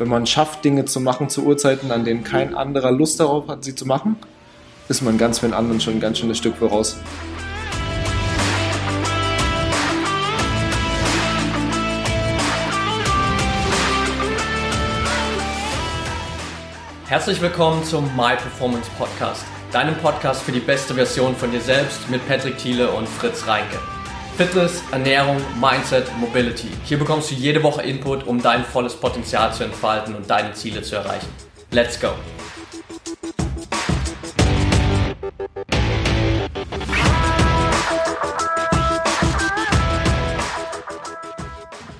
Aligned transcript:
wenn 0.00 0.08
man 0.08 0.26
schafft, 0.26 0.64
Dinge 0.64 0.86
zu 0.86 0.98
machen 0.98 1.28
zu 1.28 1.44
Uhrzeiten, 1.44 1.92
an 1.92 2.04
denen 2.04 2.24
kein 2.24 2.54
anderer 2.54 2.90
Lust 2.90 3.20
darauf 3.20 3.48
hat, 3.48 3.64
sie 3.64 3.74
zu 3.74 3.86
machen, 3.86 4.16
ist 4.88 5.02
man 5.02 5.18
ganz 5.18 5.40
vielen 5.40 5.52
anderen 5.52 5.80
schon 5.80 5.94
ein 5.94 6.00
ganz 6.00 6.18
schönes 6.18 6.38
Stück 6.38 6.56
voraus. 6.56 6.96
Herzlich 17.06 17.42
willkommen 17.42 17.84
zum 17.84 18.04
My 18.16 18.36
Performance 18.36 18.88
Podcast, 18.96 19.44
deinem 19.70 19.96
Podcast 19.96 20.42
für 20.42 20.52
die 20.52 20.60
beste 20.60 20.94
Version 20.94 21.36
von 21.36 21.50
dir 21.50 21.60
selbst 21.60 22.08
mit 22.08 22.26
Patrick 22.26 22.56
Thiele 22.56 22.90
und 22.90 23.06
Fritz 23.06 23.46
Reinke. 23.46 23.78
Fitness, 24.36 24.82
Ernährung, 24.90 25.36
Mindset, 25.60 26.10
Mobility. 26.18 26.68
Hier 26.84 26.98
bekommst 26.98 27.30
du 27.30 27.34
jede 27.34 27.62
Woche 27.62 27.82
Input, 27.82 28.26
um 28.26 28.42
dein 28.42 28.64
volles 28.64 28.94
Potenzial 28.94 29.52
zu 29.52 29.64
entfalten 29.64 30.14
und 30.14 30.28
deine 30.30 30.52
Ziele 30.54 30.82
zu 30.82 30.96
erreichen. 30.96 31.28
Let's 31.70 32.00
go! 32.00 32.08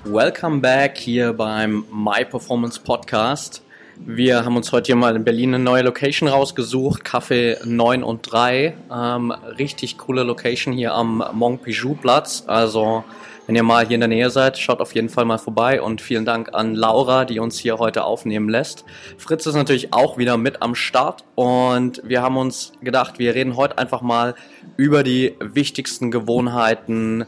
Welcome 0.05 0.61
back 0.61 0.99
hier 0.99 1.33
beim 1.33 1.85
My 1.93 2.25
Performance 2.25 2.81
Podcast. 2.81 3.63
Wir 4.07 4.47
haben 4.47 4.57
uns 4.57 4.73
heute 4.73 4.87
hier 4.87 4.97
mal 4.97 5.15
in 5.15 5.25
Berlin 5.25 5.55
eine 5.55 5.63
neue 5.63 5.83
Location 5.83 6.27
rausgesucht, 6.27 7.03
Café 7.03 7.63
9 7.67 8.03
und 8.03 8.23
3. 8.23 8.75
Ähm, 8.91 9.31
richtig 9.59 9.99
coole 9.99 10.23
Location 10.23 10.73
hier 10.73 10.95
am 10.95 11.23
Montpijou 11.35 11.95
Platz. 11.95 12.45
Also, 12.47 13.05
wenn 13.47 13.57
ihr 13.57 13.63
mal 13.63 13.87
hier 13.87 13.97
in 13.97 14.01
der 14.01 14.09
Nähe 14.09 14.31
seid, 14.31 14.57
schaut 14.57 14.81
auf 14.81 14.95
jeden 14.95 15.11
Fall 15.11 15.27
mal 15.27 15.37
vorbei 15.37 15.83
und 15.83 16.01
vielen 16.01 16.25
Dank 16.25 16.55
an 16.55 16.75
Laura, 16.75 17.27
die 17.27 17.41
uns 17.41 17.59
hier 17.59 17.79
heute 17.79 18.05
aufnehmen 18.05 18.49
lässt. 18.49 18.87
Fritz 19.19 19.45
ist 19.45 19.55
natürlich 19.55 19.93
auch 19.93 20.17
wieder 20.17 20.39
mit 20.39 20.63
am 20.63 20.75
Start 20.75 21.25
und 21.35 22.01
wir 22.03 22.23
haben 22.23 22.39
uns 22.39 22.73
gedacht, 22.81 23.19
wir 23.19 23.35
reden 23.35 23.57
heute 23.57 23.77
einfach 23.77 24.01
mal 24.01 24.35
über 24.79 25.03
die 25.03 25.37
wichtigsten 25.41 26.11
Gewohnheiten 26.11 27.27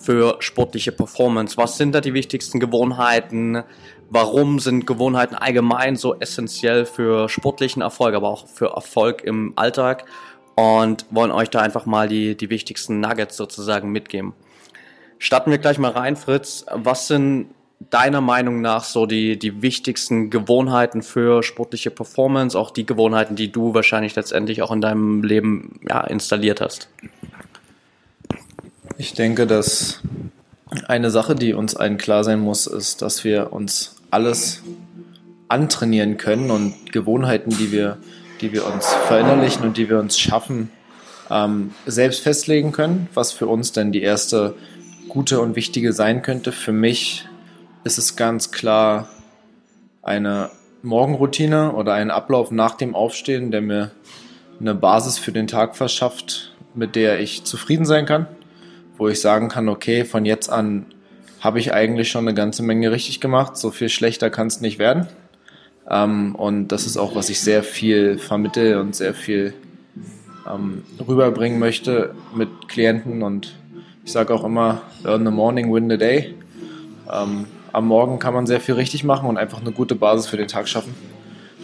für 0.00 0.36
sportliche 0.40 0.92
Performance. 0.92 1.56
Was 1.56 1.76
sind 1.76 1.94
da 1.94 2.00
die 2.00 2.14
wichtigsten 2.14 2.58
Gewohnheiten? 2.58 3.62
warum 4.10 4.58
sind 4.58 4.86
Gewohnheiten 4.86 5.36
allgemein 5.36 5.96
so 5.96 6.16
essentiell 6.18 6.84
für 6.84 7.28
sportlichen 7.28 7.80
Erfolg, 7.80 8.14
aber 8.14 8.28
auch 8.28 8.46
für 8.46 8.72
Erfolg 8.74 9.22
im 9.22 9.52
Alltag 9.56 10.04
und 10.56 11.06
wollen 11.10 11.30
euch 11.30 11.48
da 11.48 11.60
einfach 11.60 11.86
mal 11.86 12.08
die, 12.08 12.36
die 12.36 12.50
wichtigsten 12.50 13.00
Nuggets 13.00 13.36
sozusagen 13.36 13.90
mitgeben. 13.90 14.34
Starten 15.18 15.50
wir 15.50 15.58
gleich 15.58 15.78
mal 15.78 15.92
rein, 15.92 16.16
Fritz. 16.16 16.66
Was 16.72 17.06
sind 17.06 17.50
deiner 17.88 18.20
Meinung 18.20 18.60
nach 18.60 18.84
so 18.84 19.06
die, 19.06 19.38
die 19.38 19.62
wichtigsten 19.62 20.28
Gewohnheiten 20.28 21.02
für 21.02 21.42
sportliche 21.42 21.90
Performance, 21.90 22.58
auch 22.58 22.72
die 22.72 22.84
Gewohnheiten, 22.84 23.36
die 23.36 23.52
du 23.52 23.72
wahrscheinlich 23.74 24.16
letztendlich 24.16 24.60
auch 24.60 24.72
in 24.72 24.80
deinem 24.80 25.22
Leben 25.22 25.80
ja, 25.88 26.00
installiert 26.00 26.60
hast? 26.60 26.88
Ich 29.00 29.14
denke, 29.14 29.46
dass 29.46 30.02
eine 30.86 31.10
Sache, 31.10 31.34
die 31.34 31.54
uns 31.54 31.74
allen 31.74 31.96
klar 31.96 32.22
sein 32.22 32.38
muss, 32.38 32.66
ist, 32.66 33.00
dass 33.00 33.24
wir 33.24 33.50
uns 33.50 33.96
alles 34.10 34.62
antrainieren 35.48 36.18
können 36.18 36.50
und 36.50 36.92
Gewohnheiten, 36.92 37.48
die 37.48 37.72
wir, 37.72 37.96
die 38.42 38.52
wir 38.52 38.66
uns 38.66 38.92
verinnerlichen 39.08 39.62
und 39.62 39.78
die 39.78 39.88
wir 39.88 40.00
uns 40.00 40.18
schaffen, 40.18 40.70
ähm, 41.30 41.70
selbst 41.86 42.20
festlegen 42.20 42.72
können, 42.72 43.08
was 43.14 43.32
für 43.32 43.46
uns 43.46 43.72
denn 43.72 43.90
die 43.90 44.02
erste 44.02 44.54
gute 45.08 45.40
und 45.40 45.56
wichtige 45.56 45.94
sein 45.94 46.20
könnte. 46.20 46.52
Für 46.52 46.72
mich 46.72 47.26
ist 47.84 47.96
es 47.96 48.16
ganz 48.16 48.50
klar 48.50 49.08
eine 50.02 50.50
Morgenroutine 50.82 51.72
oder 51.72 51.94
ein 51.94 52.10
Ablauf 52.10 52.50
nach 52.50 52.74
dem 52.74 52.94
Aufstehen, 52.94 53.50
der 53.50 53.62
mir 53.62 53.92
eine 54.60 54.74
Basis 54.74 55.16
für 55.16 55.32
den 55.32 55.46
Tag 55.46 55.74
verschafft, 55.74 56.54
mit 56.74 56.96
der 56.96 57.20
ich 57.20 57.44
zufrieden 57.44 57.86
sein 57.86 58.04
kann, 58.04 58.26
wo 59.00 59.08
ich 59.08 59.20
sagen 59.20 59.48
kann, 59.48 59.68
okay, 59.68 60.04
von 60.04 60.26
jetzt 60.26 60.50
an 60.50 60.84
habe 61.40 61.58
ich 61.58 61.72
eigentlich 61.72 62.10
schon 62.10 62.28
eine 62.28 62.34
ganze 62.34 62.62
Menge 62.62 62.92
richtig 62.92 63.18
gemacht. 63.18 63.56
So 63.56 63.70
viel 63.70 63.88
schlechter 63.88 64.28
kann 64.28 64.48
es 64.48 64.60
nicht 64.60 64.78
werden. 64.78 65.08
Ähm, 65.88 66.34
und 66.34 66.68
das 66.68 66.84
ist 66.84 66.98
auch, 66.98 67.14
was 67.14 67.30
ich 67.30 67.40
sehr 67.40 67.62
viel 67.62 68.18
vermittel 68.18 68.76
und 68.76 68.94
sehr 68.94 69.14
viel 69.14 69.54
ähm, 70.46 70.84
rüberbringen 71.08 71.58
möchte 71.58 72.14
mit 72.34 72.68
Klienten. 72.68 73.22
Und 73.22 73.56
ich 74.04 74.12
sage 74.12 74.34
auch 74.34 74.44
immer, 74.44 74.82
earn 75.04 75.24
the 75.24 75.32
morning, 75.32 75.72
win 75.72 75.88
the 75.88 75.96
day. 75.96 76.34
Ähm, 77.10 77.46
am 77.72 77.86
Morgen 77.86 78.18
kann 78.18 78.34
man 78.34 78.46
sehr 78.46 78.60
viel 78.60 78.74
richtig 78.74 79.02
machen 79.02 79.28
und 79.28 79.38
einfach 79.38 79.62
eine 79.62 79.72
gute 79.72 79.94
Basis 79.94 80.26
für 80.26 80.36
den 80.36 80.48
Tag 80.48 80.68
schaffen. 80.68 80.94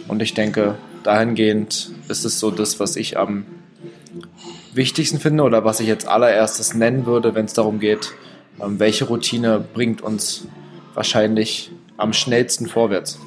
Und 0.07 0.23
ich 0.23 0.33
denke, 0.33 0.75
dahingehend 1.03 1.91
ist 2.07 2.25
es 2.25 2.39
so 2.39 2.49
das, 2.49 2.79
was 2.79 2.95
ich 2.95 3.17
am 3.17 3.45
wichtigsten 4.77 5.19
finde 5.19 5.43
oder 5.43 5.65
was 5.65 5.79
ich 5.79 5.87
jetzt 5.87 6.07
allererstes 6.07 6.73
nennen 6.73 7.05
würde, 7.05 7.35
wenn 7.35 7.45
es 7.45 7.53
darum 7.53 7.79
geht, 7.79 8.13
ähm, 8.61 8.79
welche 8.79 9.05
Routine 9.05 9.63
bringt 9.73 10.01
uns 10.01 10.47
wahrscheinlich 10.93 11.71
am 11.97 12.13
schnellsten 12.13 12.67
vorwärts? 12.67 13.19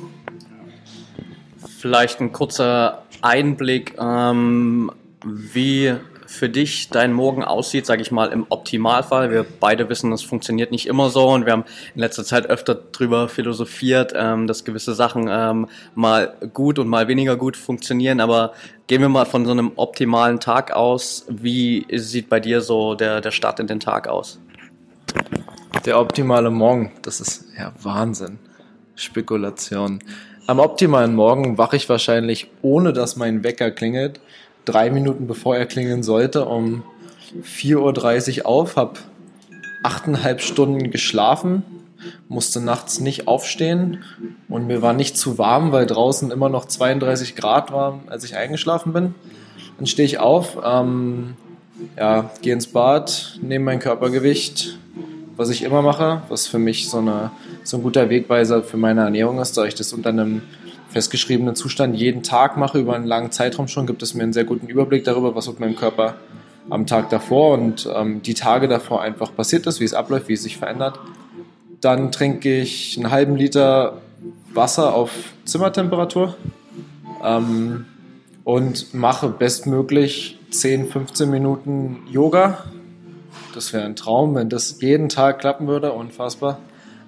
Vielleicht 1.78 2.20
ein 2.20 2.32
kurzer 2.32 3.04
Einblick, 3.22 3.96
ähm, 3.98 4.90
wie 5.24 5.94
für 6.30 6.48
dich 6.48 6.90
dein 6.90 7.12
Morgen 7.12 7.42
aussieht, 7.42 7.86
sage 7.86 8.02
ich 8.02 8.12
mal, 8.12 8.28
im 8.28 8.46
Optimalfall. 8.48 9.32
Wir 9.32 9.44
beide 9.44 9.88
wissen, 9.88 10.12
das 10.12 10.22
funktioniert 10.22 10.70
nicht 10.70 10.86
immer 10.86 11.10
so 11.10 11.28
und 11.28 11.44
wir 11.44 11.52
haben 11.52 11.64
in 11.92 12.00
letzter 12.00 12.24
Zeit 12.24 12.46
öfter 12.46 12.76
drüber 12.76 13.28
philosophiert, 13.28 14.12
ähm, 14.14 14.46
dass 14.46 14.64
gewisse 14.64 14.94
Sachen 14.94 15.28
ähm, 15.28 15.66
mal 15.96 16.34
gut 16.54 16.78
und 16.78 16.86
mal 16.86 17.08
weniger 17.08 17.36
gut 17.36 17.56
funktionieren. 17.56 18.20
Aber 18.20 18.52
gehen 18.86 19.00
wir 19.00 19.08
mal 19.08 19.26
von 19.26 19.44
so 19.44 19.50
einem 19.50 19.72
optimalen 19.74 20.38
Tag 20.38 20.70
aus. 20.70 21.26
Wie 21.28 21.84
sieht 21.92 22.28
bei 22.28 22.38
dir 22.38 22.60
so 22.60 22.94
der, 22.94 23.20
der 23.20 23.32
Start 23.32 23.58
in 23.58 23.66
den 23.66 23.80
Tag 23.80 24.06
aus? 24.06 24.38
Der 25.84 25.98
optimale 25.98 26.50
Morgen, 26.50 26.92
das 27.02 27.20
ist 27.20 27.46
ja 27.58 27.72
Wahnsinn. 27.82 28.38
Spekulation. 28.94 29.98
Am 30.46 30.60
optimalen 30.60 31.16
Morgen 31.16 31.58
wache 31.58 31.74
ich 31.74 31.88
wahrscheinlich, 31.88 32.52
ohne 32.62 32.92
dass 32.92 33.16
mein 33.16 33.42
Wecker 33.42 33.72
klingelt, 33.72 34.20
drei 34.70 34.90
Minuten 34.90 35.26
bevor 35.26 35.56
er 35.56 35.66
klingeln 35.66 36.02
sollte, 36.02 36.44
um 36.44 36.82
4.30 37.44 38.40
Uhr 38.40 38.46
auf, 38.46 38.76
habe 38.76 38.94
achteinhalb 39.82 40.40
Stunden 40.40 40.90
geschlafen, 40.90 41.62
musste 42.28 42.60
nachts 42.60 43.00
nicht 43.00 43.28
aufstehen 43.28 44.02
und 44.48 44.66
mir 44.66 44.82
war 44.82 44.92
nicht 44.92 45.16
zu 45.16 45.38
warm, 45.38 45.72
weil 45.72 45.86
draußen 45.86 46.30
immer 46.30 46.48
noch 46.48 46.64
32 46.64 47.36
Grad 47.36 47.72
waren, 47.72 48.00
als 48.08 48.24
ich 48.24 48.36
eingeschlafen 48.36 48.92
bin. 48.92 49.14
Dann 49.78 49.86
stehe 49.86 50.06
ich 50.06 50.18
auf, 50.18 50.58
ähm, 50.64 51.34
ja, 51.96 52.30
gehe 52.42 52.52
ins 52.52 52.66
Bad, 52.66 53.38
nehme 53.42 53.66
mein 53.66 53.78
Körpergewicht, 53.78 54.78
was 55.36 55.50
ich 55.50 55.62
immer 55.62 55.82
mache, 55.82 56.22
was 56.28 56.46
für 56.46 56.58
mich 56.58 56.88
so, 56.88 56.98
eine, 56.98 57.30
so 57.64 57.78
ein 57.78 57.82
guter 57.82 58.10
Wegweiser 58.10 58.62
für 58.62 58.76
meine 58.76 59.02
Ernährung 59.02 59.38
ist, 59.38 59.56
da 59.56 59.64
ich 59.64 59.74
das 59.74 59.92
unter 59.92 60.10
einem 60.10 60.42
festgeschriebenen 60.90 61.54
Zustand 61.54 61.96
jeden 61.96 62.22
Tag 62.22 62.56
mache, 62.56 62.78
über 62.78 62.94
einen 62.94 63.06
langen 63.06 63.30
Zeitraum 63.30 63.68
schon, 63.68 63.86
gibt 63.86 64.02
es 64.02 64.14
mir 64.14 64.22
einen 64.22 64.32
sehr 64.32 64.44
guten 64.44 64.66
Überblick 64.66 65.04
darüber, 65.04 65.34
was 65.34 65.48
mit 65.48 65.60
meinem 65.60 65.76
Körper 65.76 66.16
am 66.68 66.86
Tag 66.86 67.10
davor 67.10 67.54
und 67.54 67.88
ähm, 67.94 68.22
die 68.22 68.34
Tage 68.34 68.68
davor 68.68 69.02
einfach 69.02 69.34
passiert 69.34 69.66
ist, 69.66 69.80
wie 69.80 69.84
es 69.84 69.94
abläuft, 69.94 70.28
wie 70.28 70.34
es 70.34 70.42
sich 70.42 70.56
verändert. 70.56 70.98
Dann 71.80 72.12
trinke 72.12 72.60
ich 72.60 72.96
einen 72.96 73.10
halben 73.10 73.36
Liter 73.36 74.00
Wasser 74.52 74.94
auf 74.94 75.10
Zimmertemperatur 75.44 76.36
ähm, 77.24 77.86
und 78.44 78.92
mache 78.92 79.28
bestmöglich 79.28 80.38
10, 80.50 80.88
15 80.88 81.30
Minuten 81.30 82.02
Yoga 82.10 82.64
das 83.54 83.72
wäre 83.72 83.84
ein 83.84 83.96
Traum, 83.96 84.34
wenn 84.34 84.48
das 84.48 84.80
jeden 84.80 85.08
Tag 85.08 85.40
klappen 85.40 85.66
würde, 85.66 85.92
unfassbar. 85.92 86.58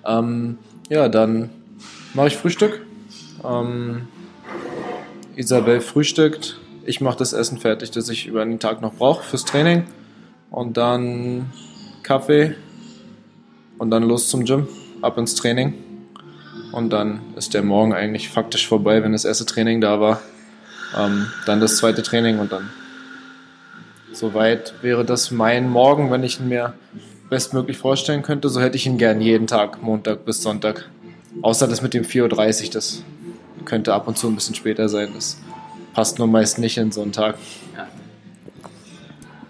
Ähm, 0.04 0.58
ja, 0.88 1.08
dann 1.08 1.50
mache 2.14 2.28
ich 2.28 2.36
Frühstück. 2.36 2.84
Ähm, 3.44 4.08
Isabel 5.36 5.80
frühstückt. 5.80 6.58
Ich 6.84 7.00
mache 7.00 7.18
das 7.18 7.32
Essen 7.32 7.58
fertig, 7.58 7.90
das 7.90 8.08
ich 8.08 8.26
über 8.26 8.44
den 8.44 8.58
Tag 8.58 8.82
noch 8.82 8.94
brauche 8.94 9.22
fürs 9.22 9.44
Training. 9.44 9.84
Und 10.50 10.76
dann 10.76 11.52
Kaffee. 12.02 12.54
Und 13.78 13.90
dann 13.90 14.02
los 14.02 14.28
zum 14.28 14.44
Gym, 14.44 14.68
ab 15.00 15.18
ins 15.18 15.34
Training. 15.34 15.74
Und 16.72 16.90
dann 16.90 17.20
ist 17.36 17.54
der 17.54 17.62
Morgen 17.62 17.92
eigentlich 17.92 18.28
faktisch 18.28 18.66
vorbei, 18.66 19.02
wenn 19.02 19.12
das 19.12 19.24
erste 19.24 19.46
Training 19.46 19.80
da 19.80 20.00
war. 20.00 20.20
Ähm, 20.96 21.26
dann 21.46 21.60
das 21.60 21.76
zweite 21.76 22.02
Training 22.02 22.38
und 22.38 22.52
dann 22.52 22.70
Soweit 24.12 24.74
wäre 24.82 25.04
das 25.04 25.30
mein 25.30 25.70
Morgen, 25.70 26.10
wenn 26.10 26.22
ich 26.22 26.38
ihn 26.38 26.48
mir 26.48 26.74
bestmöglich 27.30 27.78
vorstellen 27.78 28.22
könnte. 28.22 28.50
So 28.50 28.60
hätte 28.60 28.76
ich 28.76 28.86
ihn 28.86 28.98
gern 28.98 29.20
jeden 29.20 29.46
Tag, 29.46 29.82
Montag 29.82 30.26
bis 30.26 30.42
Sonntag. 30.42 30.88
Außer 31.40 31.66
das 31.66 31.80
mit 31.80 31.94
dem 31.94 32.04
4.30 32.04 32.64
Uhr, 32.66 32.70
das 32.72 33.02
könnte 33.64 33.94
ab 33.94 34.08
und 34.08 34.18
zu 34.18 34.28
ein 34.28 34.34
bisschen 34.34 34.54
später 34.54 34.88
sein. 34.88 35.10
Das 35.14 35.38
passt 35.94 36.18
nur 36.18 36.28
meist 36.28 36.58
nicht 36.58 36.78
in 36.78 36.92
so 36.92 37.02
einen 37.02 37.12
Tag. 37.12 37.36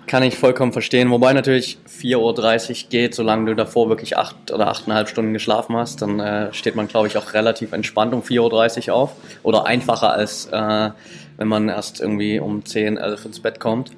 kann 0.06 0.22
ich 0.22 0.36
vollkommen 0.36 0.72
verstehen. 0.72 1.10
Wobei 1.10 1.32
natürlich 1.32 1.78
4.30 1.88 2.70
Uhr 2.84 2.90
geht, 2.90 3.14
solange 3.14 3.46
du 3.46 3.56
davor 3.56 3.88
wirklich 3.88 4.18
acht 4.18 4.52
oder 4.52 4.68
achteinhalb 4.68 5.08
Stunden 5.08 5.32
geschlafen 5.32 5.74
hast, 5.76 6.02
dann 6.02 6.20
äh, 6.20 6.52
steht 6.52 6.76
man, 6.76 6.86
glaube 6.86 7.08
ich, 7.08 7.16
auch 7.16 7.32
relativ 7.32 7.72
entspannt 7.72 8.12
um 8.12 8.20
4.30 8.20 8.88
Uhr 8.88 8.94
auf. 8.94 9.12
Oder 9.42 9.64
einfacher 9.64 10.12
als 10.12 10.46
äh, 10.52 10.90
wenn 11.42 11.48
man 11.48 11.68
erst 11.68 12.00
irgendwie 12.00 12.38
um 12.38 12.64
10, 12.64 12.98
11 12.98 13.24
ins 13.24 13.40
Bett 13.40 13.58
kommt. 13.58 13.90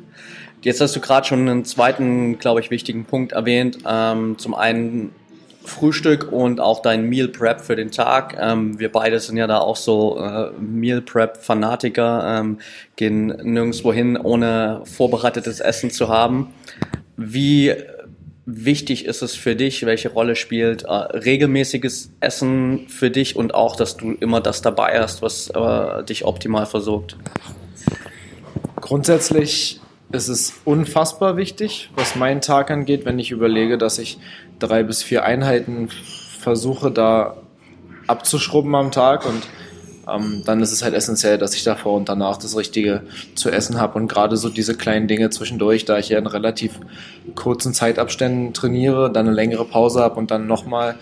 Jetzt 0.63 0.81
hast 0.81 0.97
du 0.97 1.01
gerade 1.01 1.27
schon 1.27 1.41
einen 1.41 1.65
zweiten, 1.67 2.39
glaube 2.39 2.61
ich, 2.61 2.71
wichtigen 2.71 3.05
Punkt 3.05 3.33
erwähnt. 3.33 3.79
Ähm, 3.87 4.39
zum 4.39 4.55
einen 4.55 5.13
Frühstück 5.65 6.31
und 6.31 6.61
auch 6.61 6.83
dein 6.83 7.09
Meal 7.09 7.29
Prep 7.29 7.61
für 7.61 7.77
den 7.77 7.91
Tag. 7.91 8.37
Ähm, 8.39 8.79
wir 8.79 8.93
beide 8.93 9.19
sind 9.21 9.37
ja 9.37 9.47
da 9.47 9.59
auch 9.59 9.77
so 9.77 10.19
äh, 10.19 10.51
Meal 10.61 11.01
Prep 11.01 11.39
Fanatiker, 11.39 12.41
ähm, 12.41 12.59
gehen 12.97 13.27
nirgendwo 13.27 13.93
hin, 13.93 14.17
ohne 14.17 14.83
vorbereitetes 14.85 15.61
Essen 15.61 15.91
zu 15.91 16.09
haben. 16.09 16.53
Wie 17.17 17.75
wichtig 18.47 19.07
ist 19.07 19.23
es 19.23 19.35
für 19.35 19.57
dich? 19.57 19.87
Welche 19.87 20.11
Rolle 20.11 20.37
spielt 20.37 20.83
äh, 20.83 20.93
regelmäßiges 20.93 22.11
Essen 22.21 22.87
für 22.89 23.11
dich 23.11 23.37
und 23.37 23.55
auch, 23.55 23.77
dass 23.77 23.97
du 23.97 24.13
immer 24.13 24.41
das 24.41 24.63
dabei 24.63 25.01
hast, 25.01 25.23
was 25.23 25.51
äh, 25.51 26.05
dich 26.05 26.25
optimal 26.25 26.67
versorgt? 26.67 27.17
Grundsätzlich 28.81 29.81
ist 30.15 30.29
es 30.29 30.55
unfassbar 30.65 31.37
wichtig, 31.37 31.91
was 31.97 32.17
meinen 32.17 32.41
Tag 32.41 32.71
angeht, 32.71 33.05
wenn 33.05 33.19
ich 33.19 33.31
überlege, 33.31 33.79
dass 33.79 33.99
ich 33.99 34.19
drei 34.59 34.83
bis 34.83 35.03
vier 35.03 35.25
Einheiten 35.25 35.89
versuche 36.41 36.91
da 36.91 37.37
abzuschrubben 38.07 38.75
am 38.75 38.91
Tag 38.91 39.27
und 39.27 39.43
ähm, 40.09 40.43
dann 40.45 40.61
ist 40.61 40.73
es 40.73 40.83
halt 40.83 40.95
essentiell, 40.95 41.39
dass 41.39 41.55
ich 41.55 41.65
davor 41.65 41.95
und 41.95 42.09
danach 42.09 42.37
das 42.37 42.57
Richtige 42.57 43.03
zu 43.35 43.51
essen 43.51 43.81
habe 43.81 43.99
und 43.99 44.09
gerade 44.09 44.37
so 44.37 44.49
diese 44.49 44.77
kleinen 44.77 45.09
Dinge 45.09 45.31
zwischendurch, 45.31 45.85
da 45.85 45.99
ich 45.99 46.11
ja 46.11 46.19
in 46.19 46.27
relativ 46.27 46.79
kurzen 47.35 47.73
Zeitabständen 47.73 48.53
trainiere, 48.53 49.11
dann 49.11 49.27
eine 49.27 49.35
längere 49.35 49.65
Pause 49.65 50.01
habe 50.01 50.17
und 50.17 50.31
dann 50.31 50.47
nochmal 50.47 50.97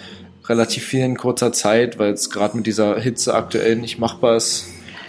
relativ 0.47 0.85
viel 0.85 1.01
in 1.01 1.17
kurzer 1.17 1.53
Zeit, 1.53 1.99
weil 1.99 2.13
es 2.13 2.31
gerade 2.31 2.57
mit 2.57 2.67
dieser 2.67 2.99
Hitze 3.01 3.35
aktuell 3.35 3.77
nicht 3.77 3.99
machbar 3.99 4.37
ist, 4.37 4.67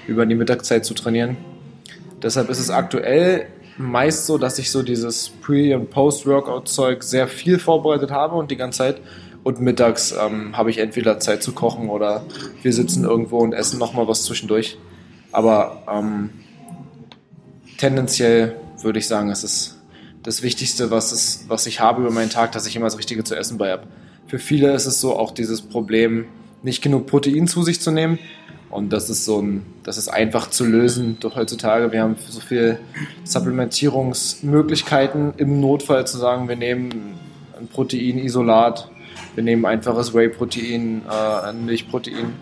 über 0.07 0.25
die 0.25 0.35
Mittagszeit 0.35 0.85
zu 0.85 0.94
trainieren. 0.94 1.38
Deshalb 2.21 2.50
ist 2.50 2.59
es 2.59 2.69
aktuell 2.69 3.47
meist 3.78 4.25
so, 4.25 4.38
dass 4.38 4.60
ich 4.60 4.72
so 4.72 4.84
dieses 4.84 5.30
Pre- 5.30 5.75
und 5.75 5.90
Post-Workout-Zeug 5.90 7.04
sehr 7.04 7.28
viel 7.28 7.60
vorbereitet 7.60 8.12
habe 8.12 8.36
und 8.36 8.52
die 8.52 8.58
ganze 8.58 8.80
Zeit. 8.80 9.02
Und 9.44 9.60
mittags 9.60 10.14
ähm, 10.14 10.56
habe 10.56 10.70
ich 10.70 10.78
entweder 10.78 11.20
Zeit 11.20 11.44
zu 11.44 11.52
kochen 11.52 11.90
oder 11.90 12.25
wir 12.62 12.72
sitzen 12.72 13.04
irgendwo 13.04 13.40
und 13.40 13.54
essen 13.54 13.78
nochmal 13.78 14.08
was 14.08 14.24
zwischendurch. 14.24 14.78
Aber 15.31 15.84
ähm, 15.92 16.30
tendenziell 17.78 18.56
würde 18.81 19.00
ich 19.00 19.08
sagen, 19.08 19.30
es 19.30 19.44
ist 19.44 19.81
das 20.22 20.44
Wichtigste, 20.44 20.92
was, 20.92 21.12
es, 21.12 21.46
was 21.50 21.66
ich 21.66 21.81
habe 21.81 22.02
über 22.02 22.12
meinen 22.12 22.30
Tag, 22.30 22.54
dass 22.54 22.66
ich 22.66 22.75
immer 22.75 22.86
das 22.86 22.98
Richtige 22.98 23.25
zu 23.25 23.36
essen 23.36 23.58
bei 23.58 23.72
habe. 23.72 23.88
Für 24.28 24.40
viele 24.40 24.74
ist 24.74 24.86
es 24.86 25.02
so 25.02 25.18
auch 25.18 25.31
dieses 25.31 25.62
Problem, 25.62 26.25
nicht 26.62 26.81
genug 26.81 27.08
Protein 27.08 27.48
zu 27.48 27.64
sich 27.64 27.81
zu 27.81 27.92
nehmen. 27.92 28.20
Und 28.74 28.92
das 28.92 29.10
ist 29.10 29.24
so 29.25 29.40
ein, 29.40 29.64
das 29.84 30.00
ist 30.00 30.08
einfach 30.08 30.50
zu 30.50 30.66
lösen 30.66 31.18
durch 31.20 31.36
heutzutage. 31.36 31.92
Wir 31.92 32.02
haben 32.02 32.16
so 32.28 32.40
viele 32.40 32.80
Supplementierungsmöglichkeiten 33.24 35.36
im 35.38 35.62
Notfall 35.62 36.08
zu 36.08 36.18
sagen, 36.18 36.50
wir 36.50 36.56
nehmen 36.56 37.14
ein 37.60 37.68
Proteinisolat, 37.68 38.90
wir 39.36 39.44
nehmen 39.44 39.66
einfaches 39.66 40.16
Whey-Protein, 40.16 41.04
äh, 41.08 41.50
ein 41.50 41.66
Milchprotein, 41.66 42.34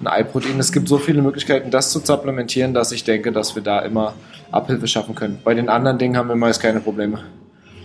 ein 0.00 0.06
Ei-Protein. 0.06 0.60
Es 0.60 0.70
gibt 0.70 0.88
so 0.88 0.98
viele 0.98 1.22
Möglichkeiten, 1.22 1.72
das 1.72 1.90
zu 1.90 1.98
supplementieren, 1.98 2.72
dass 2.72 2.92
ich 2.92 3.02
denke, 3.02 3.32
dass 3.32 3.56
wir 3.56 3.62
da 3.62 3.80
immer 3.80 4.14
Abhilfe 4.52 4.86
schaffen 4.86 5.16
können. 5.16 5.40
Bei 5.42 5.54
den 5.54 5.68
anderen 5.68 5.98
Dingen 5.98 6.16
haben 6.16 6.28
wir 6.28 6.36
meist 6.36 6.62
keine 6.62 6.78
Probleme. 6.78 7.24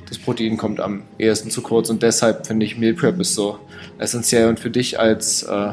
Das 0.07 0.19
Protein 0.19 0.57
kommt 0.57 0.79
am 0.79 1.01
ehesten 1.17 1.49
zu 1.49 1.63
kurz 1.63 1.89
und 1.89 2.03
deshalb 2.03 2.45
finde 2.45 2.67
ich 2.67 2.77
Meal 2.77 2.93
Prep 2.93 3.19
ist 3.19 3.33
so 3.33 3.57
essentiell 3.97 4.47
und 4.47 4.59
für 4.59 4.69
dich 4.69 4.99
als 4.99 5.41
äh, 5.41 5.69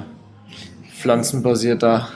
pflanzenbasierter 0.98 2.08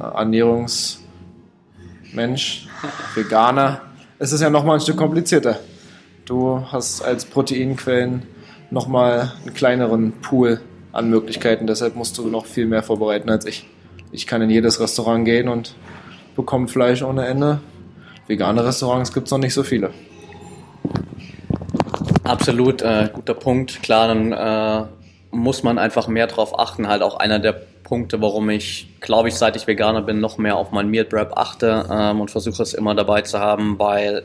Ernährungsmensch, 0.00 2.68
Veganer, 3.14 3.82
es 4.18 4.32
ist 4.32 4.40
ja 4.40 4.50
nochmal 4.50 4.76
ein 4.76 4.80
Stück 4.80 4.96
komplizierter. 4.96 5.60
Du 6.26 6.64
hast 6.70 7.02
als 7.02 7.24
Proteinquellen 7.24 8.24
nochmal 8.70 9.32
einen 9.44 9.54
kleineren 9.54 10.12
Pool 10.20 10.60
an 10.92 11.08
Möglichkeiten, 11.08 11.66
deshalb 11.66 11.96
musst 11.96 12.18
du 12.18 12.28
noch 12.28 12.46
viel 12.46 12.66
mehr 12.66 12.82
vorbereiten 12.82 13.30
als 13.30 13.46
ich. 13.46 13.68
Ich 14.12 14.26
kann 14.26 14.42
in 14.42 14.50
jedes 14.50 14.80
Restaurant 14.80 15.24
gehen 15.24 15.48
und 15.48 15.74
bekomme 16.36 16.68
Fleisch 16.68 17.02
ohne 17.02 17.26
Ende. 17.26 17.60
Vegane 18.26 18.64
Restaurants 18.64 19.12
gibt 19.12 19.28
es 19.28 19.30
noch 19.30 19.38
nicht 19.38 19.54
so 19.54 19.62
viele. 19.62 19.90
Absolut, 22.24 22.82
äh, 22.82 23.08
guter 23.12 23.34
Punkt. 23.34 23.82
Klar, 23.82 24.08
dann 24.08 24.32
äh, 24.32 24.86
muss 25.30 25.62
man 25.62 25.78
einfach 25.78 26.08
mehr 26.08 26.26
darauf 26.26 26.58
achten. 26.58 26.86
Halt 26.86 27.02
auch 27.02 27.16
einer 27.16 27.38
der 27.38 27.62
Punkte, 27.90 28.22
warum 28.22 28.48
ich, 28.50 28.86
glaube 29.00 29.28
ich, 29.28 29.34
seit 29.34 29.56
ich 29.56 29.66
Veganer 29.66 30.00
bin, 30.00 30.20
noch 30.20 30.38
mehr 30.38 30.56
auf 30.56 30.70
mein 30.70 30.88
Meal 30.88 31.04
Prep 31.04 31.36
achte 31.36 31.86
ähm, 31.90 32.20
und 32.20 32.30
versuche 32.30 32.62
es 32.62 32.72
immer 32.72 32.94
dabei 32.94 33.22
zu 33.22 33.40
haben, 33.40 33.80
weil 33.80 34.22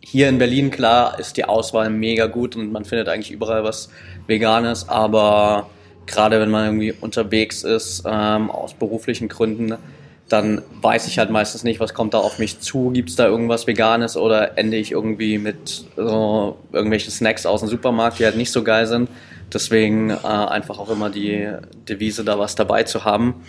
hier 0.00 0.28
in 0.28 0.38
Berlin, 0.38 0.70
klar, 0.70 1.18
ist 1.18 1.36
die 1.36 1.44
Auswahl 1.44 1.90
mega 1.90 2.26
gut 2.26 2.54
und 2.54 2.70
man 2.70 2.84
findet 2.84 3.08
eigentlich 3.08 3.32
überall 3.32 3.64
was 3.64 3.90
Veganes, 4.28 4.88
aber 4.88 5.68
gerade 6.06 6.40
wenn 6.40 6.48
man 6.48 6.66
irgendwie 6.66 6.92
unterwegs 6.92 7.64
ist, 7.64 8.04
ähm, 8.06 8.52
aus 8.52 8.74
beruflichen 8.74 9.28
Gründen, 9.28 9.74
dann 10.28 10.62
weiß 10.80 11.08
ich 11.08 11.18
halt 11.18 11.30
meistens 11.30 11.64
nicht, 11.64 11.80
was 11.80 11.94
kommt 11.94 12.14
da 12.14 12.18
auf 12.18 12.38
mich 12.38 12.60
zu. 12.60 12.90
Gibt 12.90 13.10
es 13.10 13.16
da 13.16 13.26
irgendwas 13.26 13.66
Veganes 13.66 14.16
oder 14.16 14.56
ende 14.56 14.76
ich 14.76 14.92
irgendwie 14.92 15.38
mit 15.38 15.86
so 15.96 16.56
irgendwelchen 16.72 17.10
Snacks 17.10 17.46
aus 17.46 17.60
dem 17.60 17.68
Supermarkt, 17.68 18.20
die 18.20 18.26
halt 18.26 18.36
nicht 18.36 18.52
so 18.52 18.62
geil 18.62 18.86
sind. 18.86 19.08
Deswegen 19.52 20.10
äh, 20.10 20.14
einfach 20.14 20.78
auch 20.78 20.90
immer 20.90 21.10
die 21.10 21.48
Devise, 21.88 22.24
da 22.24 22.38
was 22.38 22.54
dabei 22.54 22.82
zu 22.82 23.04
haben. 23.04 23.42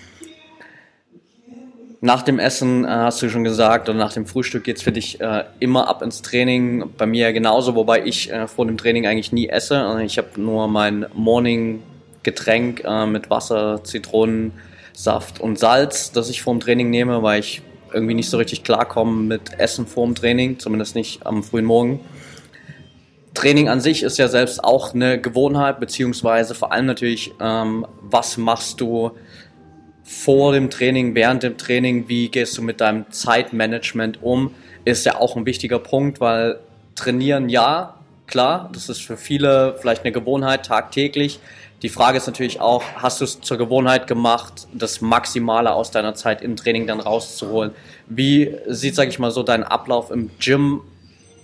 Nach 2.02 2.22
dem 2.22 2.40
Essen 2.40 2.86
äh, 2.86 2.88
hast 2.88 3.22
du 3.22 3.30
schon 3.30 3.44
gesagt, 3.44 3.90
oder 3.90 3.98
nach 3.98 4.14
dem 4.14 4.26
Frühstück 4.26 4.64
geht's 4.64 4.82
für 4.82 4.94
dich 4.94 5.20
äh, 5.20 5.44
immer 5.60 5.90
ab 5.90 6.02
ins 6.02 6.22
Training. 6.22 6.86
Bei 6.98 7.06
mir 7.06 7.34
genauso, 7.34 7.76
wobei 7.76 8.06
ich 8.06 8.32
äh, 8.32 8.48
vor 8.48 8.66
dem 8.66 8.78
Training 8.78 9.06
eigentlich 9.06 9.34
nie 9.34 9.50
esse. 9.50 9.78
Also 9.78 10.00
ich 10.00 10.18
habe 10.18 10.40
nur 10.40 10.70
mein 10.70 11.08
Morning-Getränk 11.14 12.84
äh, 12.86 13.06
mit 13.06 13.30
Wasser, 13.30 13.84
Zitronensaft 13.84 15.42
und 15.42 15.60
Salz, 15.60 16.14
das 16.14 16.30
ich 16.30 16.42
vor 16.42 16.54
dem 16.54 16.62
Training 16.62 16.90
nehme, 16.90 17.22
weil 17.22 17.42
ich 17.42 17.62
irgendwie 17.94 18.14
nicht 18.14 18.30
so 18.30 18.38
richtig 18.38 18.64
klarkomme 18.64 19.22
mit 19.24 19.60
Essen 19.60 19.86
vor 19.86 20.06
dem 20.06 20.16
Training, 20.16 20.58
zumindest 20.60 20.96
nicht 20.96 21.26
am 21.26 21.44
frühen 21.44 21.66
Morgen. 21.66 22.00
Training 23.34 23.70
an 23.70 23.80
sich 23.80 24.04
ist 24.04 24.18
ja 24.18 24.28
selbst 24.28 24.64
auch 24.64 24.94
eine 24.94 25.20
Gewohnheit, 25.20 25.80
beziehungsweise 25.80 26.56
vor 26.56 26.72
allem 26.72 26.86
natürlich, 26.86 27.34
ähm, 27.40 27.86
was 28.02 28.38
machst 28.38 28.82
du 28.82 29.12
vor 30.04 30.54
dem 30.54 30.70
Training, 30.70 31.14
während 31.14 31.44
dem 31.44 31.58
Training, 31.58 32.10
wie 32.10 32.30
gehst 32.30 32.58
du 32.58 32.64
mit 32.64 32.82
deinem 32.82 33.10
Zeitmanagement 33.12 34.24
um, 34.24 34.56
ist 34.84 35.06
ja 35.06 35.18
auch 35.18 35.36
ein 35.36 35.46
wichtiger 35.46 35.78
Punkt, 35.80 36.20
weil 36.20 36.60
trainieren 36.96 37.48
ja, 37.50 37.96
klar, 38.26 38.70
das 38.74 38.90
ist 38.90 39.02
für 39.02 39.18
viele 39.18 39.78
vielleicht 39.80 40.04
eine 40.04 40.12
Gewohnheit 40.12 40.66
tagtäglich. 40.66 41.40
Die 41.82 41.90
Frage 41.90 42.18
ist 42.18 42.28
natürlich 42.28 42.60
auch, 42.60 42.84
hast 42.96 43.22
du 43.22 43.26
es 43.26 43.40
zur 43.40 43.58
Gewohnheit 43.58 44.08
gemacht, 44.08 44.68
das 44.74 45.00
Maximale 45.00 45.72
aus 45.72 45.92
deiner 45.92 46.16
Zeit 46.16 46.42
im 46.42 46.56
Training 46.56 46.88
dann 46.88 47.00
rauszuholen? 47.00 47.72
Wie 48.08 48.54
sieht, 48.68 48.96
sag 48.96 49.08
ich 49.08 49.20
mal, 49.20 49.32
so 49.32 49.44
dein 49.44 49.64
Ablauf 49.64 50.12
im 50.12 50.30
Gym 50.40 50.82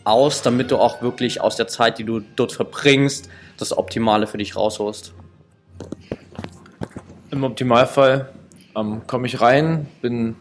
aus, 0.05 0.41
damit 0.41 0.71
du 0.71 0.77
auch 0.77 1.01
wirklich 1.01 1.41
aus 1.41 1.55
der 1.55 1.67
Zeit, 1.67 1.97
die 1.99 2.03
du 2.03 2.21
dort 2.35 2.51
verbringst, 2.51 3.29
das 3.57 3.77
Optimale 3.77 4.27
für 4.27 4.37
dich 4.37 4.55
rausholst? 4.55 5.13
Im 7.31 7.43
Optimalfall 7.43 8.29
ähm, 8.77 9.01
komme 9.07 9.27
ich 9.27 9.41
rein, 9.41 9.87
bin 10.01 10.35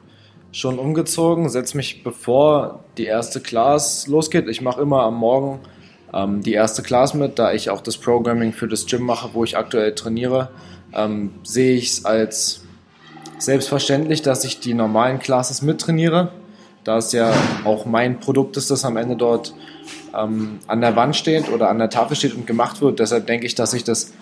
schon 0.52 0.78
umgezogen, 0.78 1.48
setze 1.48 1.76
mich 1.76 2.04
bevor 2.04 2.84
die 2.96 3.06
erste 3.06 3.40
Class 3.40 4.06
losgeht. 4.06 4.48
Ich 4.48 4.60
mache 4.60 4.80
immer 4.80 5.02
am 5.02 5.16
Morgen 5.16 5.60
ähm, 6.12 6.42
die 6.42 6.52
erste 6.52 6.82
Class 6.82 7.14
mit, 7.14 7.38
da 7.38 7.52
ich 7.52 7.70
auch 7.70 7.80
das 7.80 7.96
Programming 7.96 8.52
für 8.52 8.68
das 8.68 8.86
Gym 8.86 9.02
mache, 9.02 9.30
wo 9.32 9.42
ich 9.42 9.56
aktuell 9.56 9.94
trainiere. 9.94 10.50
Ähm, 10.92 11.34
sehe 11.42 11.74
ich 11.74 11.88
es 11.88 12.04
als 12.04 12.64
selbstverständlich, 13.38 14.22
dass 14.22 14.44
ich 14.44 14.60
die 14.60 14.74
normalen 14.74 15.18
Classes 15.18 15.62
mittrainiere 15.62 16.30
da 16.84 16.98
es 16.98 17.12
ja 17.12 17.32
auch 17.64 17.86
mein 17.86 18.20
Produkt 18.20 18.56
ist, 18.56 18.70
das 18.70 18.84
am 18.84 18.96
Ende 18.96 19.16
dort 19.16 19.54
ähm, 20.16 20.58
an 20.66 20.80
der 20.80 20.96
Wand 20.96 21.16
steht 21.16 21.50
oder 21.50 21.68
an 21.70 21.78
der 21.78 21.90
Tafel 21.90 22.16
steht 22.16 22.34
und 22.34 22.46
gemacht 22.46 22.80
wird. 22.80 23.00
Deshalb 23.00 23.26
denke 23.26 23.46
ich, 23.46 23.54
dass 23.54 23.74
ich 23.74 23.84
das 23.84 24.12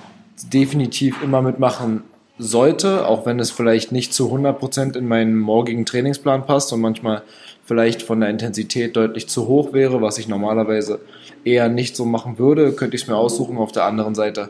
definitiv 0.52 1.22
immer 1.22 1.42
mitmachen 1.42 2.04
sollte, 2.38 3.06
auch 3.06 3.26
wenn 3.26 3.38
es 3.40 3.50
vielleicht 3.50 3.92
nicht 3.92 4.14
zu 4.14 4.32
100% 4.32 4.96
in 4.96 5.06
meinen 5.06 5.38
morgigen 5.38 5.84
Trainingsplan 5.84 6.46
passt 6.46 6.72
und 6.72 6.80
manchmal 6.80 7.22
vielleicht 7.64 8.02
von 8.02 8.20
der 8.20 8.30
Intensität 8.30 8.96
deutlich 8.96 9.28
zu 9.28 9.46
hoch 9.46 9.72
wäre, 9.72 10.00
was 10.00 10.18
ich 10.18 10.28
normalerweise 10.28 11.00
eher 11.44 11.68
nicht 11.68 11.94
so 11.94 12.04
machen 12.04 12.38
würde, 12.38 12.72
könnte 12.72 12.96
ich 12.96 13.02
es 13.02 13.08
mir 13.08 13.16
aussuchen. 13.16 13.58
Auf 13.58 13.72
der 13.72 13.84
anderen 13.84 14.14
Seite 14.14 14.48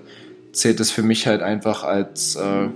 zählt 0.52 0.80
es 0.80 0.90
für 0.90 1.02
mich 1.02 1.26
halt 1.26 1.42
einfach 1.42 1.82
als 1.82 2.36
äh, 2.36 2.68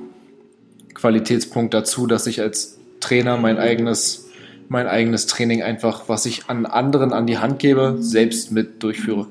Qualitätspunkt 0.94 1.72
dazu, 1.72 2.06
dass 2.06 2.26
ich 2.26 2.40
als 2.40 2.78
Trainer 3.00 3.36
mein 3.36 3.58
eigenes 3.58 4.25
mein 4.68 4.86
eigenes 4.86 5.26
Training 5.26 5.62
einfach, 5.62 6.08
was 6.08 6.26
ich 6.26 6.48
an 6.48 6.66
anderen 6.66 7.12
an 7.12 7.26
die 7.26 7.38
Hand 7.38 7.58
gebe, 7.58 7.96
selbst 8.00 8.52
mit 8.52 8.82
durchführe. 8.82 9.26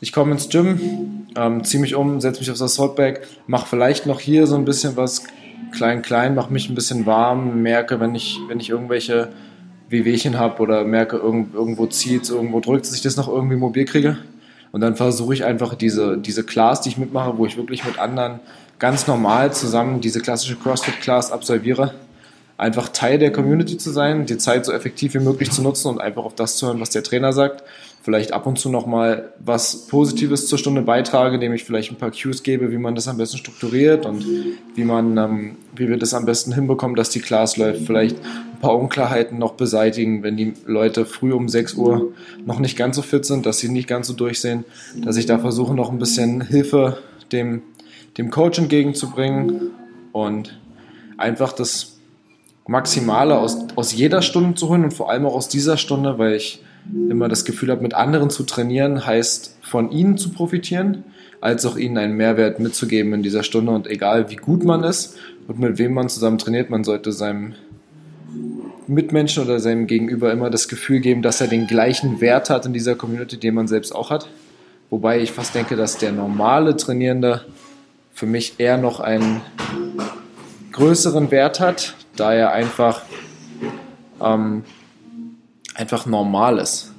Ich 0.00 0.12
komme 0.12 0.32
ins 0.32 0.48
Gym, 0.48 1.26
ähm, 1.36 1.64
ziehe 1.64 1.80
mich 1.80 1.94
um, 1.94 2.20
setze 2.20 2.40
mich 2.40 2.50
auf 2.50 2.58
das 2.58 2.76
Saltbag, 2.76 3.22
mache 3.46 3.66
vielleicht 3.66 4.06
noch 4.06 4.20
hier 4.20 4.46
so 4.46 4.54
ein 4.54 4.64
bisschen 4.64 4.96
was 4.96 5.24
klein, 5.72 6.02
klein, 6.02 6.34
mache 6.34 6.52
mich 6.52 6.68
ein 6.68 6.74
bisschen 6.74 7.06
warm, 7.06 7.62
merke, 7.62 7.98
wenn 8.00 8.14
ich, 8.14 8.38
wenn 8.48 8.60
ich 8.60 8.70
irgendwelche 8.70 9.28
Wehwehchen 9.88 10.38
habe 10.38 10.62
oder 10.62 10.84
merke, 10.84 11.16
irgend, 11.16 11.54
irgendwo 11.54 11.86
zieht 11.86 12.28
irgendwo 12.28 12.60
drückt, 12.60 12.86
dass 12.86 12.94
ich 12.94 13.02
das 13.02 13.16
noch 13.16 13.28
irgendwie 13.28 13.56
mobil 13.56 13.84
kriege. 13.84 14.18
Und 14.70 14.82
dann 14.82 14.96
versuche 14.96 15.34
ich 15.34 15.44
einfach 15.44 15.74
diese, 15.74 16.18
diese 16.18 16.44
Class, 16.44 16.82
die 16.82 16.90
ich 16.90 16.98
mitmache, 16.98 17.38
wo 17.38 17.46
ich 17.46 17.56
wirklich 17.56 17.84
mit 17.84 17.98
anderen 17.98 18.40
ganz 18.78 19.06
normal 19.06 19.52
zusammen 19.52 20.00
diese 20.00 20.20
klassische 20.20 20.56
CrossFit-Class 20.56 21.32
absolviere, 21.32 21.94
einfach 22.58 22.88
Teil 22.88 23.18
der 23.18 23.32
Community 23.32 23.78
zu 23.78 23.90
sein, 23.90 24.26
die 24.26 24.36
Zeit 24.36 24.66
so 24.66 24.72
effektiv 24.72 25.14
wie 25.14 25.20
möglich 25.20 25.52
zu 25.52 25.62
nutzen 25.62 25.88
und 25.88 26.00
einfach 26.00 26.24
auf 26.24 26.34
das 26.34 26.56
zu 26.56 26.66
hören, 26.66 26.80
was 26.80 26.90
der 26.90 27.04
Trainer 27.04 27.32
sagt. 27.32 27.62
Vielleicht 28.02 28.32
ab 28.32 28.46
und 28.46 28.58
zu 28.58 28.68
nochmal 28.68 29.32
was 29.38 29.86
Positives 29.86 30.48
zur 30.48 30.58
Stunde 30.58 30.82
beitrage, 30.82 31.36
indem 31.36 31.52
ich 31.52 31.64
vielleicht 31.64 31.92
ein 31.92 31.96
paar 31.96 32.10
Cues 32.10 32.42
gebe, 32.42 32.72
wie 32.72 32.78
man 32.78 32.96
das 32.96 33.06
am 33.06 33.16
besten 33.16 33.38
strukturiert 33.38 34.06
und 34.06 34.24
wie 34.74 34.84
man, 34.84 35.16
ähm, 35.18 35.56
wie 35.76 35.88
wir 35.88 35.98
das 35.98 36.14
am 36.14 36.24
besten 36.24 36.52
hinbekommen, 36.52 36.96
dass 36.96 37.10
die 37.10 37.20
Class 37.20 37.56
läuft. 37.56 37.86
Vielleicht 37.86 38.16
ein 38.18 38.60
paar 38.60 38.76
Unklarheiten 38.76 39.38
noch 39.38 39.52
beseitigen, 39.52 40.24
wenn 40.24 40.36
die 40.36 40.54
Leute 40.66 41.04
früh 41.04 41.32
um 41.32 41.48
6 41.48 41.74
Uhr 41.74 42.12
noch 42.44 42.58
nicht 42.58 42.76
ganz 42.76 42.96
so 42.96 43.02
fit 43.02 43.24
sind, 43.24 43.46
dass 43.46 43.58
sie 43.58 43.68
nicht 43.68 43.86
ganz 43.86 44.08
so 44.08 44.14
durchsehen, 44.14 44.64
dass 44.96 45.16
ich 45.16 45.26
da 45.26 45.38
versuche, 45.38 45.74
noch 45.74 45.92
ein 45.92 45.98
bisschen 45.98 46.40
Hilfe 46.40 46.98
dem, 47.30 47.62
dem 48.16 48.30
Coach 48.30 48.58
entgegenzubringen 48.58 49.70
und 50.12 50.58
einfach 51.18 51.52
das 51.52 51.97
Maximale 52.68 53.36
aus, 53.36 53.56
aus 53.76 53.94
jeder 53.94 54.20
Stunde 54.22 54.54
zu 54.54 54.68
holen 54.68 54.84
und 54.84 54.92
vor 54.92 55.10
allem 55.10 55.24
auch 55.26 55.34
aus 55.34 55.48
dieser 55.48 55.78
Stunde, 55.78 56.18
weil 56.18 56.34
ich 56.34 56.62
immer 57.08 57.28
das 57.28 57.44
Gefühl 57.44 57.70
habe, 57.70 57.82
mit 57.82 57.94
anderen 57.94 58.28
zu 58.28 58.44
trainieren, 58.44 59.04
heißt 59.04 59.56
von 59.62 59.90
ihnen 59.90 60.18
zu 60.18 60.30
profitieren, 60.30 61.02
als 61.40 61.64
auch 61.64 61.76
ihnen 61.76 61.96
einen 61.96 62.16
Mehrwert 62.16 62.60
mitzugeben 62.60 63.14
in 63.14 63.22
dieser 63.22 63.42
Stunde. 63.42 63.72
Und 63.72 63.86
egal 63.86 64.30
wie 64.30 64.36
gut 64.36 64.64
man 64.64 64.84
ist 64.84 65.16
und 65.46 65.58
mit 65.58 65.78
wem 65.78 65.94
man 65.94 66.10
zusammen 66.10 66.36
trainiert, 66.36 66.68
man 66.68 66.84
sollte 66.84 67.10
seinem 67.10 67.54
Mitmenschen 68.86 69.44
oder 69.44 69.60
seinem 69.60 69.86
Gegenüber 69.86 70.30
immer 70.30 70.50
das 70.50 70.68
Gefühl 70.68 71.00
geben, 71.00 71.22
dass 71.22 71.40
er 71.40 71.48
den 71.48 71.66
gleichen 71.66 72.20
Wert 72.20 72.50
hat 72.50 72.66
in 72.66 72.74
dieser 72.74 72.94
Community, 72.94 73.38
den 73.38 73.54
man 73.54 73.66
selbst 73.66 73.94
auch 73.94 74.10
hat. 74.10 74.28
Wobei 74.90 75.20
ich 75.20 75.32
fast 75.32 75.54
denke, 75.54 75.74
dass 75.74 75.96
der 75.96 76.12
normale 76.12 76.76
Trainierende 76.76 77.46
für 78.12 78.26
mich 78.26 78.54
eher 78.58 78.76
noch 78.76 79.00
einen 79.00 79.40
größeren 80.72 81.30
Wert 81.30 81.60
hat, 81.60 81.94
da 82.18 82.32
er 82.32 82.52
einfach, 82.52 83.02
ähm, 84.20 84.64
einfach 85.74 86.06
normal 86.06 86.58
ist. 86.58 86.92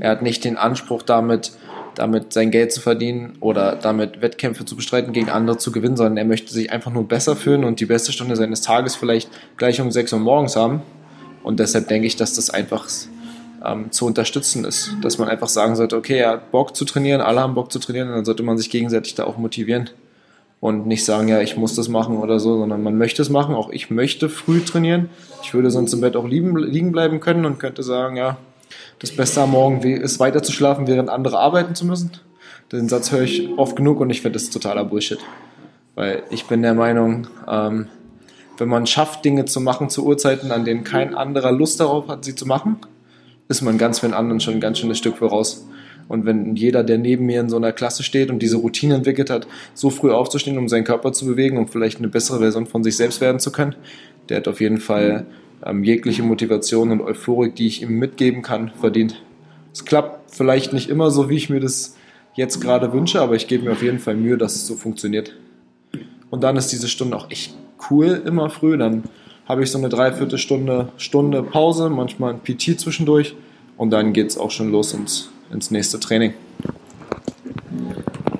Er 0.00 0.10
hat 0.10 0.22
nicht 0.22 0.44
den 0.44 0.56
Anspruch 0.56 1.02
damit, 1.02 1.52
damit 1.94 2.32
sein 2.32 2.50
Geld 2.50 2.72
zu 2.72 2.80
verdienen 2.80 3.36
oder 3.40 3.76
damit 3.76 4.22
Wettkämpfe 4.22 4.64
zu 4.64 4.76
bestreiten, 4.76 5.12
gegen 5.12 5.28
andere 5.28 5.58
zu 5.58 5.72
gewinnen, 5.72 5.96
sondern 5.96 6.16
er 6.16 6.24
möchte 6.24 6.52
sich 6.52 6.72
einfach 6.72 6.92
nur 6.92 7.06
besser 7.06 7.36
fühlen 7.36 7.64
und 7.64 7.80
die 7.80 7.86
beste 7.86 8.12
Stunde 8.12 8.36
seines 8.36 8.62
Tages 8.62 8.96
vielleicht 8.96 9.28
gleich 9.56 9.80
um 9.80 9.90
6 9.90 10.12
Uhr 10.12 10.20
morgens 10.20 10.56
haben. 10.56 10.82
Und 11.42 11.58
deshalb 11.58 11.88
denke 11.88 12.06
ich, 12.06 12.16
dass 12.16 12.34
das 12.34 12.50
einfach 12.50 12.86
ähm, 13.64 13.90
zu 13.90 14.06
unterstützen 14.06 14.64
ist. 14.64 14.92
Dass 15.02 15.18
man 15.18 15.28
einfach 15.28 15.48
sagen 15.48 15.74
sollte, 15.76 15.96
okay, 15.96 16.18
er 16.18 16.30
hat 16.30 16.50
Bock 16.52 16.76
zu 16.76 16.84
trainieren, 16.84 17.20
alle 17.20 17.40
haben 17.40 17.54
Bock 17.54 17.72
zu 17.72 17.80
trainieren, 17.80 18.08
und 18.08 18.14
dann 18.14 18.24
sollte 18.24 18.44
man 18.44 18.56
sich 18.56 18.70
gegenseitig 18.70 19.16
da 19.16 19.24
auch 19.24 19.36
motivieren 19.36 19.90
und 20.62 20.86
nicht 20.86 21.04
sagen, 21.04 21.26
ja, 21.26 21.40
ich 21.40 21.56
muss 21.56 21.74
das 21.74 21.88
machen 21.88 22.18
oder 22.18 22.38
so, 22.38 22.56
sondern 22.56 22.84
man 22.84 22.96
möchte 22.96 23.20
es 23.20 23.30
machen. 23.30 23.56
Auch 23.56 23.70
ich 23.70 23.90
möchte 23.90 24.28
früh 24.28 24.60
trainieren. 24.60 25.10
Ich 25.42 25.54
würde 25.54 25.72
sonst 25.72 25.92
im 25.92 26.00
Bett 26.00 26.14
auch 26.14 26.24
liegen, 26.24 26.56
liegen 26.56 26.92
bleiben 26.92 27.18
können 27.18 27.44
und 27.46 27.58
könnte 27.58 27.82
sagen, 27.82 28.16
ja, 28.16 28.36
das 29.00 29.10
Beste 29.10 29.40
am 29.40 29.50
Morgen 29.50 29.82
ist 29.82 30.20
weiter 30.20 30.40
zu 30.40 30.52
schlafen, 30.52 30.86
während 30.86 31.08
andere 31.08 31.40
arbeiten 31.40 31.74
zu 31.74 31.84
müssen. 31.84 32.12
Den 32.70 32.88
Satz 32.88 33.10
höre 33.10 33.22
ich 33.22 33.48
oft 33.56 33.74
genug 33.74 33.98
und 33.98 34.10
ich 34.10 34.22
finde 34.22 34.38
das 34.38 34.50
totaler 34.50 34.84
Bullshit. 34.84 35.18
Weil 35.96 36.22
ich 36.30 36.46
bin 36.46 36.62
der 36.62 36.74
Meinung, 36.74 37.26
ähm, 37.48 37.88
wenn 38.56 38.68
man 38.68 38.86
schafft, 38.86 39.24
Dinge 39.24 39.46
zu 39.46 39.60
machen 39.60 39.90
zu 39.90 40.06
Uhrzeiten, 40.06 40.52
an 40.52 40.64
denen 40.64 40.84
kein 40.84 41.16
anderer 41.16 41.50
Lust 41.50 41.80
darauf 41.80 42.06
hat, 42.06 42.24
sie 42.24 42.36
zu 42.36 42.46
machen, 42.46 42.76
ist 43.48 43.62
man 43.62 43.78
ganz 43.78 43.98
vielen 43.98 44.14
anderen 44.14 44.38
schon 44.38 44.54
ein 44.54 44.60
ganz 44.60 44.78
schönes 44.78 44.98
Stück 44.98 45.18
voraus. 45.18 45.66
Und 46.12 46.26
wenn 46.26 46.56
jeder, 46.56 46.84
der 46.84 46.98
neben 46.98 47.24
mir 47.24 47.40
in 47.40 47.48
so 47.48 47.56
einer 47.56 47.72
Klasse 47.72 48.02
steht 48.02 48.30
und 48.30 48.40
diese 48.40 48.58
Routine 48.58 48.96
entwickelt 48.96 49.30
hat, 49.30 49.46
so 49.72 49.88
früh 49.88 50.10
aufzustehen, 50.10 50.58
um 50.58 50.68
seinen 50.68 50.84
Körper 50.84 51.14
zu 51.14 51.24
bewegen, 51.24 51.56
um 51.56 51.68
vielleicht 51.68 52.00
eine 52.00 52.08
bessere 52.08 52.40
Version 52.40 52.66
von 52.66 52.84
sich 52.84 52.98
selbst 52.98 53.22
werden 53.22 53.40
zu 53.40 53.50
können, 53.50 53.74
der 54.28 54.36
hat 54.36 54.46
auf 54.46 54.60
jeden 54.60 54.76
Fall 54.76 55.24
ähm, 55.64 55.82
jegliche 55.82 56.22
Motivation 56.22 56.90
und 56.90 57.00
Euphorik, 57.00 57.56
die 57.56 57.66
ich 57.66 57.80
ihm 57.80 57.98
mitgeben 57.98 58.42
kann, 58.42 58.72
verdient. 58.78 59.22
Es 59.72 59.86
klappt 59.86 60.34
vielleicht 60.34 60.74
nicht 60.74 60.90
immer 60.90 61.10
so, 61.10 61.30
wie 61.30 61.36
ich 61.36 61.48
mir 61.48 61.60
das 61.60 61.96
jetzt 62.34 62.60
gerade 62.60 62.92
wünsche, 62.92 63.22
aber 63.22 63.34
ich 63.34 63.48
gebe 63.48 63.64
mir 63.64 63.72
auf 63.72 63.82
jeden 63.82 63.98
Fall 63.98 64.14
Mühe, 64.14 64.36
dass 64.36 64.54
es 64.54 64.66
so 64.66 64.76
funktioniert. 64.76 65.34
Und 66.28 66.44
dann 66.44 66.58
ist 66.58 66.68
diese 66.72 66.88
Stunde 66.88 67.16
auch 67.16 67.30
echt 67.30 67.54
cool, 67.90 68.20
immer 68.26 68.50
früh. 68.50 68.76
Dann 68.76 69.04
habe 69.46 69.62
ich 69.62 69.70
so 69.70 69.78
eine 69.78 69.88
Dreiviertelstunde 69.88 70.88
Stunde 70.98 71.42
Pause, 71.42 71.88
manchmal 71.88 72.34
ein 72.34 72.40
PT 72.40 72.78
zwischendurch 72.78 73.34
und 73.78 73.88
dann 73.88 74.12
geht 74.12 74.28
es 74.28 74.36
auch 74.36 74.50
schon 74.50 74.70
los 74.70 74.92
ins 74.92 75.30
ins 75.52 75.70
nächste 75.70 76.00
Training. 76.00 76.34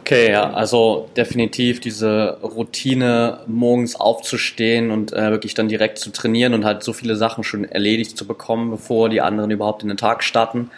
Okay, 0.00 0.32
ja, 0.32 0.52
also 0.52 1.08
definitiv 1.16 1.80
diese 1.80 2.38
Routine, 2.42 3.38
morgens 3.46 3.96
aufzustehen 3.96 4.90
und 4.90 5.12
äh, 5.12 5.30
wirklich 5.30 5.54
dann 5.54 5.68
direkt 5.68 5.98
zu 5.98 6.10
trainieren 6.10 6.54
und 6.54 6.64
halt 6.64 6.82
so 6.82 6.92
viele 6.92 7.16
Sachen 7.16 7.44
schon 7.44 7.64
erledigt 7.64 8.18
zu 8.18 8.26
bekommen, 8.26 8.70
bevor 8.70 9.08
die 9.08 9.20
anderen 9.20 9.50
überhaupt 9.50 9.82
in 9.82 9.88
den 9.88 9.96
Tag 9.96 10.22
starten, 10.24 10.70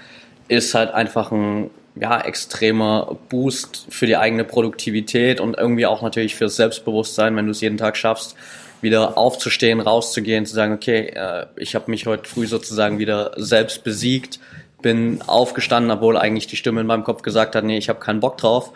ist 0.48 0.74
halt 0.74 0.92
einfach 0.92 1.32
ein 1.32 1.70
ja, 1.96 2.20
extremer 2.20 3.16
Boost 3.28 3.86
für 3.88 4.06
die 4.06 4.16
eigene 4.16 4.44
Produktivität 4.44 5.40
und 5.40 5.56
irgendwie 5.56 5.86
auch 5.86 6.02
natürlich 6.02 6.34
fürs 6.34 6.56
Selbstbewusstsein, 6.56 7.34
wenn 7.36 7.46
du 7.46 7.52
es 7.52 7.60
jeden 7.60 7.78
Tag 7.78 7.96
schaffst, 7.96 8.36
wieder 8.80 9.16
aufzustehen, 9.16 9.80
rauszugehen, 9.80 10.44
zu 10.44 10.54
sagen, 10.54 10.74
okay, 10.74 11.12
äh, 11.14 11.46
ich 11.56 11.74
habe 11.74 11.90
mich 11.90 12.06
heute 12.06 12.28
früh 12.28 12.46
sozusagen 12.46 12.98
wieder 12.98 13.32
selbst 13.36 13.84
besiegt, 13.84 14.38
bin 14.84 15.22
aufgestanden, 15.22 15.90
obwohl 15.90 16.18
eigentlich 16.18 16.46
die 16.46 16.56
Stimme 16.56 16.82
in 16.82 16.86
meinem 16.86 17.04
Kopf 17.04 17.22
gesagt 17.22 17.56
hat, 17.56 17.64
nee, 17.64 17.78
ich 17.78 17.88
habe 17.88 18.00
keinen 18.00 18.20
Bock 18.20 18.36
drauf. 18.36 18.70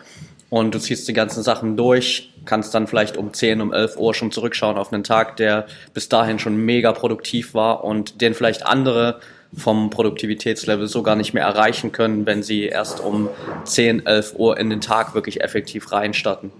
Und 0.48 0.74
du 0.74 0.78
ziehst 0.78 1.06
die 1.06 1.12
ganzen 1.12 1.42
Sachen 1.42 1.76
durch, 1.76 2.32
kannst 2.46 2.74
dann 2.74 2.86
vielleicht 2.86 3.18
um 3.18 3.34
10, 3.34 3.60
um 3.60 3.74
11 3.74 3.98
Uhr 3.98 4.14
schon 4.14 4.32
zurückschauen 4.32 4.78
auf 4.78 4.90
einen 4.90 5.04
Tag, 5.04 5.36
der 5.36 5.66
bis 5.92 6.08
dahin 6.08 6.38
schon 6.38 6.56
mega 6.56 6.92
produktiv 6.92 7.52
war 7.52 7.84
und 7.84 8.22
den 8.22 8.32
vielleicht 8.32 8.64
andere 8.64 9.20
vom 9.54 9.90
Produktivitätslevel 9.90 10.86
so 10.86 11.02
gar 11.02 11.14
nicht 11.14 11.34
mehr 11.34 11.44
erreichen 11.44 11.92
können, 11.92 12.24
wenn 12.24 12.42
sie 12.42 12.64
erst 12.64 13.00
um 13.00 13.28
10, 13.64 14.06
11 14.06 14.32
Uhr 14.38 14.58
in 14.58 14.70
den 14.70 14.80
Tag 14.80 15.14
wirklich 15.14 15.42
effektiv 15.42 15.92
reinstarten. 15.92 16.50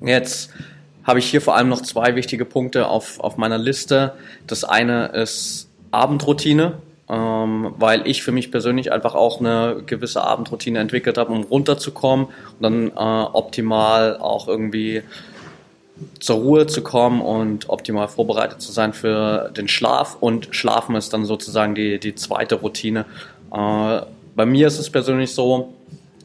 Jetzt 0.00 0.50
habe 1.02 1.18
ich 1.18 1.26
hier 1.26 1.40
vor 1.40 1.56
allem 1.56 1.68
noch 1.68 1.82
zwei 1.82 2.14
wichtige 2.14 2.44
Punkte 2.44 2.86
auf, 2.86 3.18
auf 3.18 3.36
meiner 3.36 3.58
Liste. 3.58 4.12
Das 4.46 4.62
eine 4.62 5.06
ist 5.08 5.68
Abendroutine 5.90 6.78
ähm, 7.10 7.74
weil 7.76 8.06
ich 8.06 8.22
für 8.22 8.30
mich 8.30 8.52
persönlich 8.52 8.92
einfach 8.92 9.14
auch 9.14 9.40
eine 9.40 9.82
gewisse 9.84 10.22
Abendroutine 10.22 10.78
entwickelt 10.78 11.18
habe, 11.18 11.32
um 11.32 11.42
runterzukommen 11.42 12.26
und 12.26 12.62
dann 12.62 12.88
äh, 12.88 12.92
optimal 12.94 14.18
auch 14.18 14.46
irgendwie 14.46 15.02
zur 16.20 16.36
Ruhe 16.36 16.66
zu 16.66 16.82
kommen 16.82 17.20
und 17.20 17.68
optimal 17.68 18.08
vorbereitet 18.08 18.62
zu 18.62 18.70
sein 18.72 18.92
für 18.92 19.50
den 19.56 19.68
Schlaf. 19.68 20.16
Und 20.20 20.48
Schlafen 20.52 20.94
ist 20.94 21.12
dann 21.12 21.24
sozusagen 21.24 21.74
die, 21.74 21.98
die 21.98 22.14
zweite 22.14 22.54
Routine. 22.56 23.04
Äh, 23.52 24.00
bei 24.36 24.46
mir 24.46 24.68
ist 24.68 24.78
es 24.78 24.88
persönlich 24.88 25.34
so, 25.34 25.74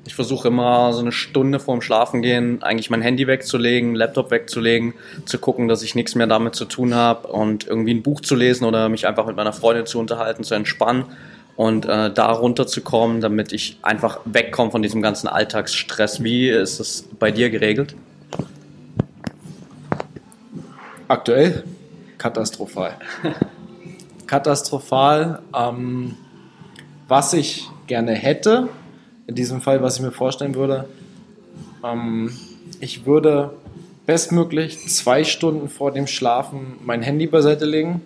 ich 0.05 0.13
versuche 0.13 0.49
immer 0.49 0.93
so 0.93 0.99
eine 0.99 1.11
Stunde 1.11 1.59
vorm 1.59 1.81
Schlafengehen 1.81 2.61
eigentlich 2.61 2.89
mein 2.89 3.01
Handy 3.01 3.25
wegzulegen, 3.27 3.95
Laptop 3.95 4.29
wegzulegen, 4.31 4.93
zu 5.25 5.39
gucken, 5.39 5.67
dass 5.67 5.81
ich 5.81 5.95
nichts 5.95 6.15
mehr 6.15 6.27
damit 6.27 6.55
zu 6.55 6.65
tun 6.65 6.93
habe 6.93 7.27
und 7.27 7.65
irgendwie 7.67 7.93
ein 7.93 8.03
Buch 8.03 8.21
zu 8.21 8.35
lesen 8.35 8.65
oder 8.65 8.87
mich 8.89 9.07
einfach 9.07 9.25
mit 9.25 9.35
meiner 9.35 9.53
Freundin 9.53 9.87
zu 9.87 9.99
unterhalten, 9.99 10.43
zu 10.43 10.53
entspannen 10.53 11.05
und 11.55 11.85
äh, 11.85 12.11
da 12.11 12.31
runterzukommen, 12.31 13.19
damit 13.19 13.51
ich 13.51 13.79
einfach 13.81 14.19
wegkomme 14.25 14.71
von 14.71 14.83
diesem 14.83 15.01
ganzen 15.01 15.27
Alltagsstress. 15.27 16.23
Wie 16.23 16.49
ist 16.49 16.79
es 16.79 17.07
bei 17.19 17.31
dir 17.31 17.49
geregelt? 17.49 17.95
Aktuell 21.07 21.63
katastrophal. 22.17 22.95
katastrophal. 24.27 25.39
Ähm, 25.55 26.15
was 27.07 27.33
ich 27.33 27.69
gerne 27.87 28.13
hätte, 28.13 28.67
in 29.27 29.35
diesem 29.35 29.61
Fall, 29.61 29.81
was 29.81 29.97
ich 29.97 30.01
mir 30.01 30.11
vorstellen 30.11 30.55
würde, 30.55 30.85
ähm, 31.83 32.31
ich 32.79 33.05
würde 33.05 33.51
bestmöglich 34.05 34.87
zwei 34.87 35.23
Stunden 35.23 35.69
vor 35.69 35.91
dem 35.91 36.07
Schlafen 36.07 36.75
mein 36.83 37.01
Handy 37.01 37.27
beiseite 37.27 37.65
legen 37.65 38.01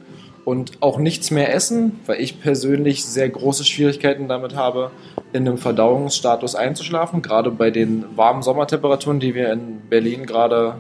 und 0.46 0.82
auch 0.82 0.98
nichts 0.98 1.32
mehr 1.32 1.54
essen, 1.54 2.00
weil 2.06 2.22
ich 2.22 2.42
persönlich 2.42 3.06
sehr 3.06 3.30
große 3.30 3.66
Schwierigkeiten 3.66 4.28
damit 4.28 4.56
habe, 4.56 4.92
in 5.34 5.48
einem 5.48 5.58
Verdauungsstatus 5.58 6.56
einzuschlafen, 6.56 7.22
gerade 7.22 7.52
bei 7.52 7.70
den 7.70 8.06
warmen 8.16 8.42
Sommertemperaturen, 8.42 9.20
die 9.20 9.36
wir 9.36 9.52
in 9.52 9.82
Berlin 9.90 10.26
gerade 10.26 10.76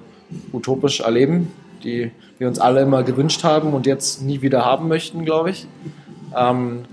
utopisch 0.53 1.01
erleben. 1.01 1.51
die 1.83 2.11
wir 2.37 2.47
uns 2.49 2.59
alle 2.59 2.81
immer 2.81 3.03
gewünscht 3.03 3.43
haben 3.45 3.73
und 3.73 3.85
jetzt 3.85 4.21
nie 4.21 4.41
wieder 4.41 4.65
haben 4.65 4.89
möchten, 4.89 5.23
glaube 5.23 5.51
ich. 5.51 5.65
Ähm, 6.35 6.85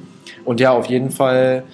und 0.45 0.61
ja, 0.61 0.73
auf 0.73 0.87
jeden 0.87 1.11
Fall 1.11 1.65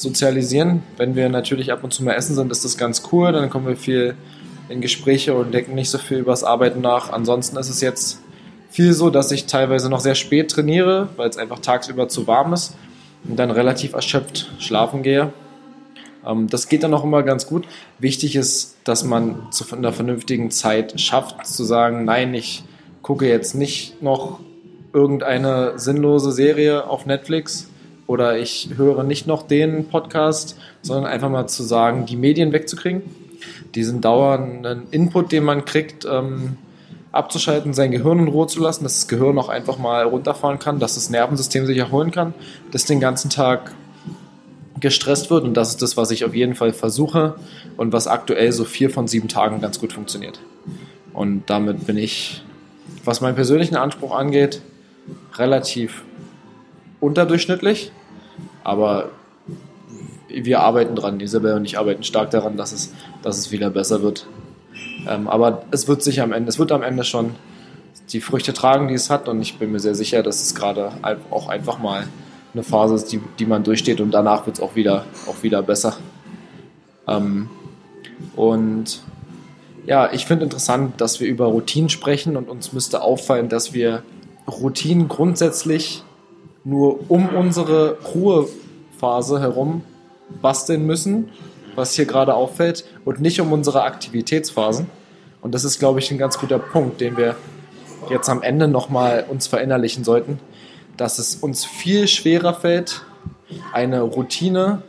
sozialisieren. 0.00 0.82
Wenn 0.96 1.14
wir 1.14 1.28
natürlich 1.28 1.72
ab 1.72 1.84
und 1.84 1.92
zu 1.92 2.04
mal 2.04 2.14
essen 2.14 2.34
sind, 2.34 2.50
ist 2.50 2.64
das 2.64 2.78
ganz 2.78 3.02
cool. 3.12 3.32
Dann 3.32 3.50
kommen 3.50 3.66
wir 3.66 3.76
viel 3.76 4.14
in 4.68 4.80
Gespräche 4.80 5.34
und 5.34 5.52
denken 5.52 5.74
nicht 5.74 5.90
so 5.90 5.98
viel 5.98 6.18
über 6.18 6.32
das 6.32 6.44
Arbeiten 6.44 6.80
nach. 6.80 7.12
Ansonsten 7.12 7.56
ist 7.56 7.68
es 7.68 7.80
jetzt 7.80 8.20
viel 8.70 8.92
so, 8.92 9.10
dass 9.10 9.32
ich 9.32 9.46
teilweise 9.46 9.90
noch 9.90 10.00
sehr 10.00 10.14
spät 10.14 10.50
trainiere, 10.50 11.08
weil 11.16 11.28
es 11.28 11.36
einfach 11.36 11.58
tagsüber 11.58 12.08
zu 12.08 12.26
warm 12.26 12.52
ist 12.52 12.76
und 13.28 13.36
dann 13.36 13.50
relativ 13.50 13.94
erschöpft 13.94 14.50
schlafen 14.58 15.02
gehe. 15.02 15.32
Ähm, 16.26 16.48
das 16.48 16.68
geht 16.68 16.82
dann 16.82 16.94
auch 16.94 17.04
immer 17.04 17.22
ganz 17.22 17.46
gut. 17.46 17.66
Wichtig 17.98 18.36
ist, 18.36 18.76
dass 18.84 19.04
man 19.04 19.48
zu 19.50 19.64
einer 19.74 19.92
vernünftigen 19.92 20.50
Zeit 20.50 21.00
schafft, 21.00 21.46
zu 21.46 21.64
sagen, 21.64 22.04
nein, 22.04 22.32
ich 22.34 22.62
gucke 23.02 23.28
jetzt 23.28 23.54
nicht 23.54 24.02
noch 24.02 24.38
irgendeine 24.92 25.78
sinnlose 25.78 26.32
Serie 26.32 26.88
auf 26.88 27.06
Netflix 27.06 27.68
oder 28.10 28.36
ich 28.36 28.70
höre 28.76 29.04
nicht 29.04 29.28
noch 29.28 29.44
den 29.46 29.86
Podcast, 29.86 30.56
sondern 30.82 31.06
einfach 31.06 31.30
mal 31.30 31.46
zu 31.46 31.62
sagen, 31.62 32.06
die 32.06 32.16
Medien 32.16 32.52
wegzukriegen, 32.52 33.02
diesen 33.76 34.00
dauernden 34.00 34.88
Input, 34.90 35.30
den 35.30 35.44
man 35.44 35.64
kriegt, 35.64 36.04
ähm, 36.06 36.56
abzuschalten, 37.12 37.72
sein 37.72 37.92
Gehirn 37.92 38.18
in 38.18 38.26
Ruhe 38.26 38.48
zu 38.48 38.60
lassen, 38.60 38.82
dass 38.82 38.94
das 38.94 39.06
Gehirn 39.06 39.38
auch 39.38 39.48
einfach 39.48 39.78
mal 39.78 40.02
runterfahren 40.02 40.58
kann, 40.58 40.80
dass 40.80 40.96
das 40.96 41.08
Nervensystem 41.08 41.66
sich 41.66 41.78
erholen 41.78 42.10
kann, 42.10 42.34
das 42.72 42.84
den 42.84 42.98
ganzen 42.98 43.30
Tag 43.30 43.76
gestresst 44.80 45.30
wird. 45.30 45.44
Und 45.44 45.54
das 45.54 45.68
ist 45.68 45.80
das, 45.80 45.96
was 45.96 46.10
ich 46.10 46.24
auf 46.24 46.34
jeden 46.34 46.56
Fall 46.56 46.72
versuche 46.72 47.36
und 47.76 47.92
was 47.92 48.08
aktuell 48.08 48.50
so 48.50 48.64
vier 48.64 48.90
von 48.90 49.06
sieben 49.06 49.28
Tagen 49.28 49.60
ganz 49.60 49.78
gut 49.78 49.92
funktioniert. 49.92 50.40
Und 51.12 51.44
damit 51.46 51.86
bin 51.86 51.96
ich, 51.96 52.42
was 53.04 53.20
meinen 53.20 53.36
persönlichen 53.36 53.76
Anspruch 53.76 54.12
angeht, 54.16 54.62
relativ 55.36 56.02
unterdurchschnittlich, 56.98 57.92
aber 58.64 59.10
wir 60.28 60.60
arbeiten 60.60 60.94
dran. 60.94 61.20
Isabel 61.20 61.54
und 61.54 61.64
ich 61.64 61.78
arbeiten 61.78 62.04
stark 62.04 62.30
daran, 62.30 62.56
dass 62.56 62.72
es, 62.72 62.92
dass 63.22 63.38
es 63.38 63.50
wieder 63.50 63.70
besser 63.70 64.02
wird. 64.02 64.26
Ähm, 65.08 65.28
aber 65.28 65.64
es 65.70 65.88
wird 65.88 66.02
sich 66.02 66.20
am 66.20 66.32
Ende, 66.32 66.48
es 66.48 66.58
wird 66.58 66.72
am 66.72 66.82
Ende 66.82 67.04
schon 67.04 67.34
die 68.12 68.20
Früchte 68.20 68.52
tragen, 68.52 68.88
die 68.88 68.94
es 68.94 69.10
hat 69.10 69.28
und 69.28 69.40
ich 69.40 69.58
bin 69.58 69.72
mir 69.72 69.80
sehr 69.80 69.94
sicher, 69.94 70.22
dass 70.22 70.42
es 70.42 70.54
gerade 70.54 70.92
auch 71.30 71.48
einfach 71.48 71.78
mal 71.78 72.06
eine 72.52 72.62
Phase 72.62 72.94
ist, 72.94 73.12
die, 73.12 73.20
die 73.38 73.46
man 73.46 73.62
durchsteht 73.62 74.00
und 74.00 74.10
danach 74.10 74.46
wird 74.46 74.56
es 74.56 74.62
auch 74.62 74.74
wieder, 74.74 75.04
auch 75.28 75.42
wieder 75.42 75.62
besser. 75.62 75.96
Ähm, 77.06 77.48
und 78.34 79.00
ja, 79.86 80.12
ich 80.12 80.26
finde 80.26 80.44
interessant, 80.44 81.00
dass 81.00 81.20
wir 81.20 81.28
über 81.28 81.46
Routinen 81.46 81.88
sprechen 81.88 82.36
und 82.36 82.48
uns 82.48 82.72
müsste 82.72 83.02
auffallen, 83.02 83.48
dass 83.48 83.72
wir 83.72 84.02
Routinen 84.46 85.08
grundsätzlich 85.08 86.02
nur 86.64 87.10
um 87.10 87.28
unsere 87.30 87.98
Ruhephase 88.14 89.40
herum 89.40 89.82
basteln 90.42 90.86
müssen, 90.86 91.30
was 91.74 91.94
hier 91.94 92.04
gerade 92.04 92.34
auffällt, 92.34 92.84
und 93.04 93.20
nicht 93.20 93.40
um 93.40 93.52
unsere 93.52 93.82
Aktivitätsphasen. 93.82 94.86
Und 95.40 95.54
das 95.54 95.64
ist, 95.64 95.78
glaube 95.78 96.00
ich, 96.00 96.10
ein 96.10 96.18
ganz 96.18 96.38
guter 96.38 96.58
Punkt, 96.58 97.00
den 97.00 97.16
wir 97.16 97.36
jetzt 98.08 98.28
am 98.28 98.42
Ende 98.42 98.68
nochmal 98.68 99.24
uns 99.28 99.46
verinnerlichen 99.46 100.04
sollten, 100.04 100.38
dass 100.96 101.18
es 101.18 101.36
uns 101.36 101.64
viel 101.64 102.08
schwerer 102.08 102.54
fällt, 102.54 103.02
eine 103.72 104.02
Routine 104.02 104.82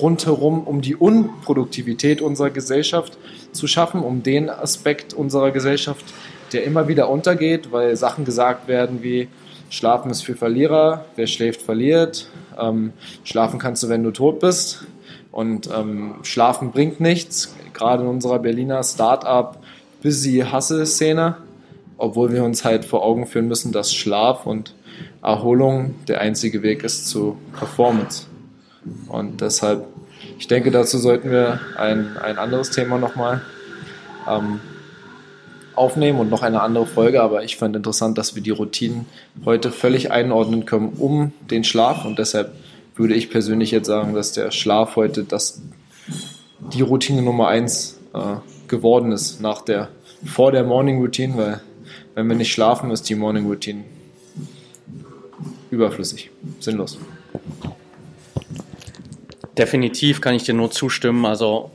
rundherum 0.00 0.64
um 0.64 0.80
die 0.80 0.96
Unproduktivität 0.96 2.22
unserer 2.22 2.50
Gesellschaft 2.50 3.18
zu 3.52 3.66
schaffen, 3.66 4.02
um 4.02 4.22
den 4.22 4.48
Aspekt 4.48 5.12
unserer 5.12 5.50
Gesellschaft, 5.50 6.04
der 6.52 6.64
immer 6.64 6.88
wieder 6.88 7.10
untergeht, 7.10 7.72
weil 7.72 7.96
Sachen 7.96 8.24
gesagt 8.24 8.68
werden 8.68 9.02
wie 9.02 9.28
Schlafen 9.72 10.10
ist 10.10 10.22
für 10.22 10.36
Verlierer, 10.36 11.06
wer 11.16 11.26
schläft, 11.26 11.62
verliert, 11.62 12.28
ähm, 12.60 12.92
schlafen 13.24 13.58
kannst 13.58 13.82
du, 13.82 13.88
wenn 13.88 14.02
du 14.02 14.10
tot 14.10 14.38
bist. 14.40 14.84
Und 15.30 15.70
ähm, 15.74 16.16
Schlafen 16.24 16.72
bringt 16.72 17.00
nichts, 17.00 17.54
gerade 17.72 18.02
in 18.02 18.08
unserer 18.10 18.38
Berliner 18.38 18.82
Start-up 18.82 19.62
busy 20.02 20.44
Hustle-Szene, 20.52 21.38
obwohl 21.96 22.32
wir 22.32 22.44
uns 22.44 22.66
halt 22.66 22.84
vor 22.84 23.02
Augen 23.02 23.26
führen 23.26 23.48
müssen, 23.48 23.72
dass 23.72 23.94
Schlaf 23.94 24.44
und 24.44 24.74
Erholung 25.22 25.94
der 26.06 26.20
einzige 26.20 26.62
Weg 26.62 26.84
ist 26.84 27.08
zu 27.08 27.38
Performance. 27.58 28.26
Und 29.08 29.40
deshalb, 29.40 29.86
ich 30.38 30.48
denke, 30.48 30.70
dazu 30.70 30.98
sollten 30.98 31.30
wir 31.30 31.60
ein, 31.78 32.18
ein 32.18 32.36
anderes 32.36 32.68
Thema 32.68 32.98
nochmal 32.98 33.40
ähm, 34.28 34.60
aufnehmen 35.74 36.18
und 36.20 36.30
noch 36.30 36.42
eine 36.42 36.62
andere 36.62 36.86
Folge. 36.86 37.22
Aber 37.22 37.44
ich 37.44 37.56
fand 37.56 37.76
interessant, 37.76 38.18
dass 38.18 38.34
wir 38.34 38.42
die 38.42 38.50
Routinen 38.50 39.06
heute 39.44 39.70
völlig 39.70 40.10
einordnen 40.10 40.66
können 40.66 40.92
um 40.98 41.32
den 41.50 41.64
Schlaf. 41.64 42.04
Und 42.04 42.18
deshalb 42.18 42.54
würde 42.94 43.14
ich 43.14 43.30
persönlich 43.30 43.70
jetzt 43.70 43.86
sagen, 43.86 44.14
dass 44.14 44.32
der 44.32 44.50
Schlaf 44.50 44.96
heute 44.96 45.24
das, 45.24 45.62
die 46.72 46.82
Routine 46.82 47.22
Nummer 47.22 47.48
eins 47.48 47.98
äh, 48.14 48.36
geworden 48.68 49.12
ist 49.12 49.40
nach 49.40 49.62
der, 49.62 49.88
vor 50.24 50.52
der 50.52 50.64
Morning 50.64 51.00
Routine, 51.00 51.36
weil 51.36 51.60
wenn 52.14 52.28
wir 52.28 52.36
nicht 52.36 52.52
schlafen, 52.52 52.90
ist 52.90 53.08
die 53.08 53.14
Morning 53.14 53.46
Routine 53.46 53.84
überflüssig, 55.70 56.30
sinnlos. 56.60 56.98
Definitiv 59.56 60.20
kann 60.20 60.34
ich 60.34 60.44
dir 60.44 60.54
nur 60.54 60.70
zustimmen. 60.70 61.24
Also 61.24 61.70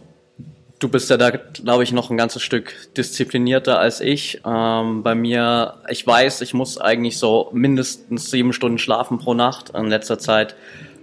du 0.79 0.89
bist 0.89 1.09
ja 1.09 1.17
da, 1.17 1.31
glaube 1.31 1.83
ich, 1.83 1.91
noch 1.91 2.09
ein 2.09 2.17
ganzes 2.17 2.41
Stück 2.41 2.73
disziplinierter 2.95 3.79
als 3.79 3.99
ich. 3.99 4.41
Ähm, 4.45 5.03
bei 5.03 5.15
mir, 5.15 5.75
ich 5.89 6.05
weiß, 6.05 6.41
ich 6.41 6.53
muss 6.53 6.77
eigentlich 6.77 7.17
so 7.17 7.49
mindestens 7.53 8.29
sieben 8.29 8.53
Stunden 8.53 8.77
schlafen 8.77 9.17
pro 9.17 9.33
Nacht. 9.33 9.71
In 9.71 9.87
letzter 9.87 10.19
Zeit 10.19 10.55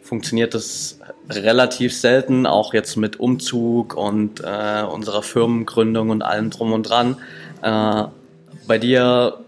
funktioniert 0.03 0.55
das 0.55 1.01
relativ 1.29 1.97
selten, 1.97 2.47
auch 2.47 2.75
jetzt 2.75 2.97
mit 2.97 3.19
Umzug 3.19 3.95
und 3.95 4.41
äh, 4.41 4.83
unserer 4.83 5.23
Firmengründung 5.23 6.11
und 6.11 6.23
allem 6.23 6.51
drum 6.51 6.73
und 6.73 6.85
dran. 6.85 7.17
Äh, 7.63 8.05
bei 8.67 8.79
dir 8.79 9.39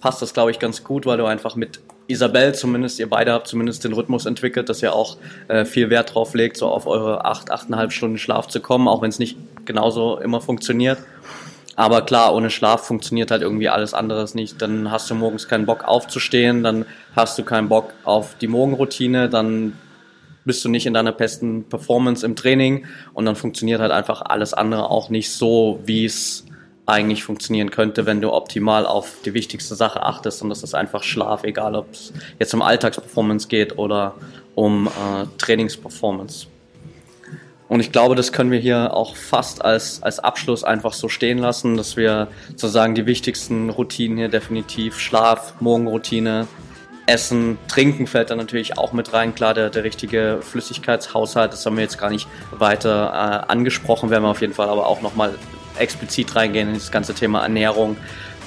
passt 0.00 0.22
das, 0.22 0.34
glaube 0.34 0.50
ich, 0.50 0.58
ganz 0.58 0.82
gut, 0.82 1.06
weil 1.06 1.18
du 1.18 1.26
einfach 1.26 1.54
mit 1.54 1.80
Isabel 2.06 2.54
zumindest, 2.54 2.98
ihr 2.98 3.08
beide 3.08 3.32
habt 3.32 3.48
zumindest 3.48 3.84
den 3.84 3.92
Rhythmus 3.92 4.26
entwickelt, 4.26 4.68
dass 4.68 4.82
ihr 4.82 4.94
auch 4.94 5.16
äh, 5.48 5.64
viel 5.64 5.90
Wert 5.90 6.14
drauf 6.14 6.34
legt, 6.34 6.56
so 6.56 6.68
auf 6.68 6.86
eure 6.86 7.24
acht, 7.24 7.50
achteinhalb 7.50 7.92
Stunden 7.92 8.18
Schlaf 8.18 8.48
zu 8.48 8.60
kommen, 8.60 8.88
auch 8.88 9.02
wenn 9.02 9.10
es 9.10 9.18
nicht 9.18 9.36
genauso 9.64 10.18
immer 10.18 10.40
funktioniert. 10.40 10.98
Aber 11.74 12.02
klar, 12.02 12.34
ohne 12.34 12.50
Schlaf 12.50 12.86
funktioniert 12.86 13.30
halt 13.30 13.42
irgendwie 13.42 13.68
alles 13.68 13.94
anderes 13.94 14.34
nicht. 14.34 14.60
Dann 14.60 14.90
hast 14.90 15.08
du 15.10 15.14
morgens 15.14 15.48
keinen 15.48 15.64
Bock 15.64 15.84
aufzustehen, 15.84 16.62
dann 16.62 16.84
hast 17.16 17.38
du 17.38 17.44
keinen 17.44 17.68
Bock 17.68 17.94
auf 18.04 18.36
die 18.40 18.48
Morgenroutine, 18.48 19.30
dann 19.30 19.72
bist 20.44 20.64
du 20.64 20.68
nicht 20.68 20.86
in 20.86 20.94
deiner 20.94 21.12
besten 21.12 21.64
Performance 21.68 22.26
im 22.26 22.36
Training 22.36 22.86
und 23.14 23.24
dann 23.24 23.36
funktioniert 23.36 23.80
halt 23.80 23.92
einfach 23.92 24.22
alles 24.22 24.52
andere 24.54 24.90
auch 24.90 25.08
nicht 25.08 25.30
so, 25.30 25.80
wie 25.84 26.04
es 26.04 26.44
eigentlich 26.86 27.22
funktionieren 27.22 27.70
könnte, 27.70 28.06
wenn 28.06 28.20
du 28.20 28.32
optimal 28.32 28.86
auf 28.86 29.18
die 29.24 29.34
wichtigste 29.34 29.74
Sache 29.74 30.02
achtest 30.02 30.42
und 30.42 30.48
das 30.48 30.62
ist 30.62 30.74
einfach 30.74 31.02
Schlaf, 31.02 31.44
egal 31.44 31.76
ob 31.76 31.92
es 31.92 32.12
jetzt 32.38 32.52
um 32.54 32.62
Alltagsperformance 32.62 33.48
geht 33.48 33.78
oder 33.78 34.14
um 34.54 34.88
äh, 34.88 35.26
Trainingsperformance. 35.38 36.46
Und 37.68 37.80
ich 37.80 37.90
glaube, 37.90 38.16
das 38.16 38.32
können 38.32 38.50
wir 38.50 38.58
hier 38.58 38.92
auch 38.92 39.16
fast 39.16 39.64
als, 39.64 40.02
als 40.02 40.18
Abschluss 40.18 40.62
einfach 40.62 40.92
so 40.92 41.08
stehen 41.08 41.38
lassen, 41.38 41.76
dass 41.78 41.96
wir 41.96 42.28
sozusagen 42.50 42.94
die 42.94 43.06
wichtigsten 43.06 43.70
Routinen 43.70 44.18
hier 44.18 44.28
definitiv 44.28 44.98
Schlaf, 44.98 45.54
Morgenroutine, 45.60 46.48
Essen, 47.06 47.56
Trinken 47.68 48.06
fällt 48.06 48.30
da 48.30 48.36
natürlich 48.36 48.76
auch 48.76 48.92
mit 48.92 49.12
rein. 49.12 49.34
Klar, 49.34 49.54
der, 49.54 49.70
der 49.70 49.84
richtige 49.84 50.40
Flüssigkeitshaushalt, 50.42 51.52
das 51.52 51.64
haben 51.64 51.76
wir 51.76 51.82
jetzt 51.82 51.98
gar 51.98 52.10
nicht 52.10 52.28
weiter 52.50 53.44
äh, 53.46 53.50
angesprochen, 53.50 54.10
werden 54.10 54.24
wir 54.24 54.28
auf 54.28 54.40
jeden 54.40 54.52
Fall 54.52 54.68
aber 54.68 54.86
auch 54.86 55.00
nochmal 55.00 55.34
explizit 55.78 56.34
reingehen 56.34 56.68
in 56.68 56.74
das 56.74 56.90
ganze 56.90 57.14
Thema 57.14 57.42
Ernährung, 57.42 57.96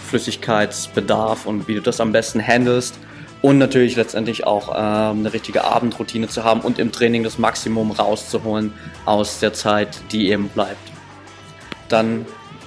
Flüssigkeitsbedarf 0.07 1.45
und 1.45 1.67
wie 1.67 1.75
du 1.75 1.81
das 1.81 1.99
am 1.99 2.11
besten 2.11 2.45
handelst. 2.45 2.95
Und 3.41 3.59
natürlich 3.59 3.95
letztendlich 3.95 4.47
auch 4.47 4.69
ähm, 4.69 5.19
eine 5.19 5.33
richtige 5.33 5.65
Abendroutine 5.65 6.27
zu 6.27 6.43
haben 6.43 6.61
und 6.61 6.79
im 6.79 6.91
Training 6.91 7.23
das 7.23 7.37
Maximum 7.37 7.91
rauszuholen 7.91 8.73
aus 9.05 9.39
der 9.39 9.53
Zeit, 9.53 9.99
die 10.11 10.29
eben 10.29 10.49
bleibt. 10.49 10.91
Dann 11.89 12.25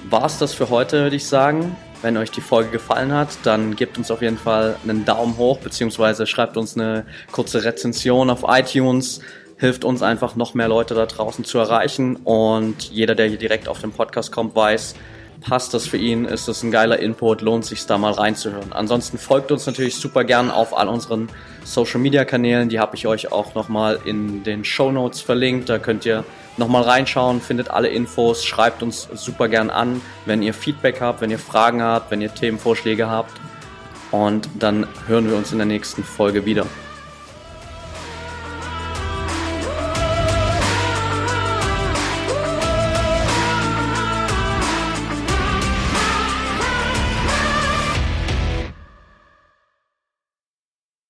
war 0.09 0.25
es 0.25 0.37
das 0.37 0.53
für 0.53 0.69
heute, 0.69 1.03
würde 1.03 1.17
ich 1.17 1.27
sagen. 1.27 1.75
Wenn 2.01 2.15
euch 2.15 2.31
die 2.31 2.39
Folge 2.39 2.69
gefallen 2.69 3.11
hat, 3.11 3.29
dann 3.43 3.75
gebt 3.75 3.97
uns 3.97 4.09
auf 4.09 4.21
jeden 4.21 4.37
Fall 4.37 4.77
einen 4.83 5.03
Daumen 5.03 5.35
hoch, 5.35 5.57
beziehungsweise 5.59 6.25
schreibt 6.25 6.55
uns 6.55 6.77
eine 6.77 7.05
kurze 7.33 7.65
Rezension 7.65 8.29
auf 8.29 8.45
iTunes 8.47 9.19
hilft 9.59 9.83
uns 9.83 10.01
einfach 10.01 10.35
noch 10.35 10.53
mehr 10.53 10.69
Leute 10.69 10.95
da 10.95 11.05
draußen 11.05 11.43
zu 11.43 11.59
erreichen. 11.59 12.15
Und 12.15 12.89
jeder, 12.91 13.13
der 13.13 13.27
hier 13.27 13.37
direkt 13.37 13.67
auf 13.67 13.81
den 13.81 13.91
Podcast 13.91 14.31
kommt, 14.31 14.55
weiß, 14.55 14.95
passt 15.41 15.73
das 15.73 15.85
für 15.85 15.97
ihn, 15.97 16.25
ist 16.25 16.47
das 16.47 16.63
ein 16.63 16.71
geiler 16.71 16.99
Input, 16.99 17.41
lohnt 17.41 17.65
sich 17.65 17.85
da 17.85 17.97
mal 17.97 18.13
reinzuhören. 18.13 18.71
Ansonsten 18.71 19.17
folgt 19.17 19.51
uns 19.51 19.65
natürlich 19.65 19.95
super 19.95 20.23
gern 20.23 20.49
auf 20.49 20.77
all 20.77 20.87
unseren 20.87 21.29
Social 21.63 21.99
Media 21.99 22.25
Kanälen, 22.25 22.69
die 22.69 22.79
habe 22.79 22.95
ich 22.95 23.05
euch 23.05 23.31
auch 23.31 23.53
nochmal 23.53 23.99
in 24.05 24.43
den 24.43 24.63
Show 24.65 24.91
Notes 24.91 25.21
verlinkt. 25.21 25.69
Da 25.69 25.77
könnt 25.77 26.05
ihr 26.05 26.23
nochmal 26.57 26.83
reinschauen, 26.83 27.41
findet 27.41 27.69
alle 27.69 27.89
Infos, 27.89 28.43
schreibt 28.43 28.81
uns 28.81 29.07
super 29.13 29.47
gern 29.49 29.69
an, 29.69 30.01
wenn 30.25 30.41
ihr 30.41 30.53
Feedback 30.53 31.01
habt, 31.01 31.21
wenn 31.21 31.31
ihr 31.31 31.39
Fragen 31.39 31.81
habt, 31.81 32.11
wenn 32.11 32.21
ihr 32.21 32.33
Themenvorschläge 32.33 33.09
habt. 33.09 33.33
Und 34.11 34.49
dann 34.57 34.87
hören 35.07 35.29
wir 35.29 35.37
uns 35.37 35.51
in 35.51 35.59
der 35.59 35.67
nächsten 35.67 36.03
Folge 36.03 36.45
wieder. 36.45 36.65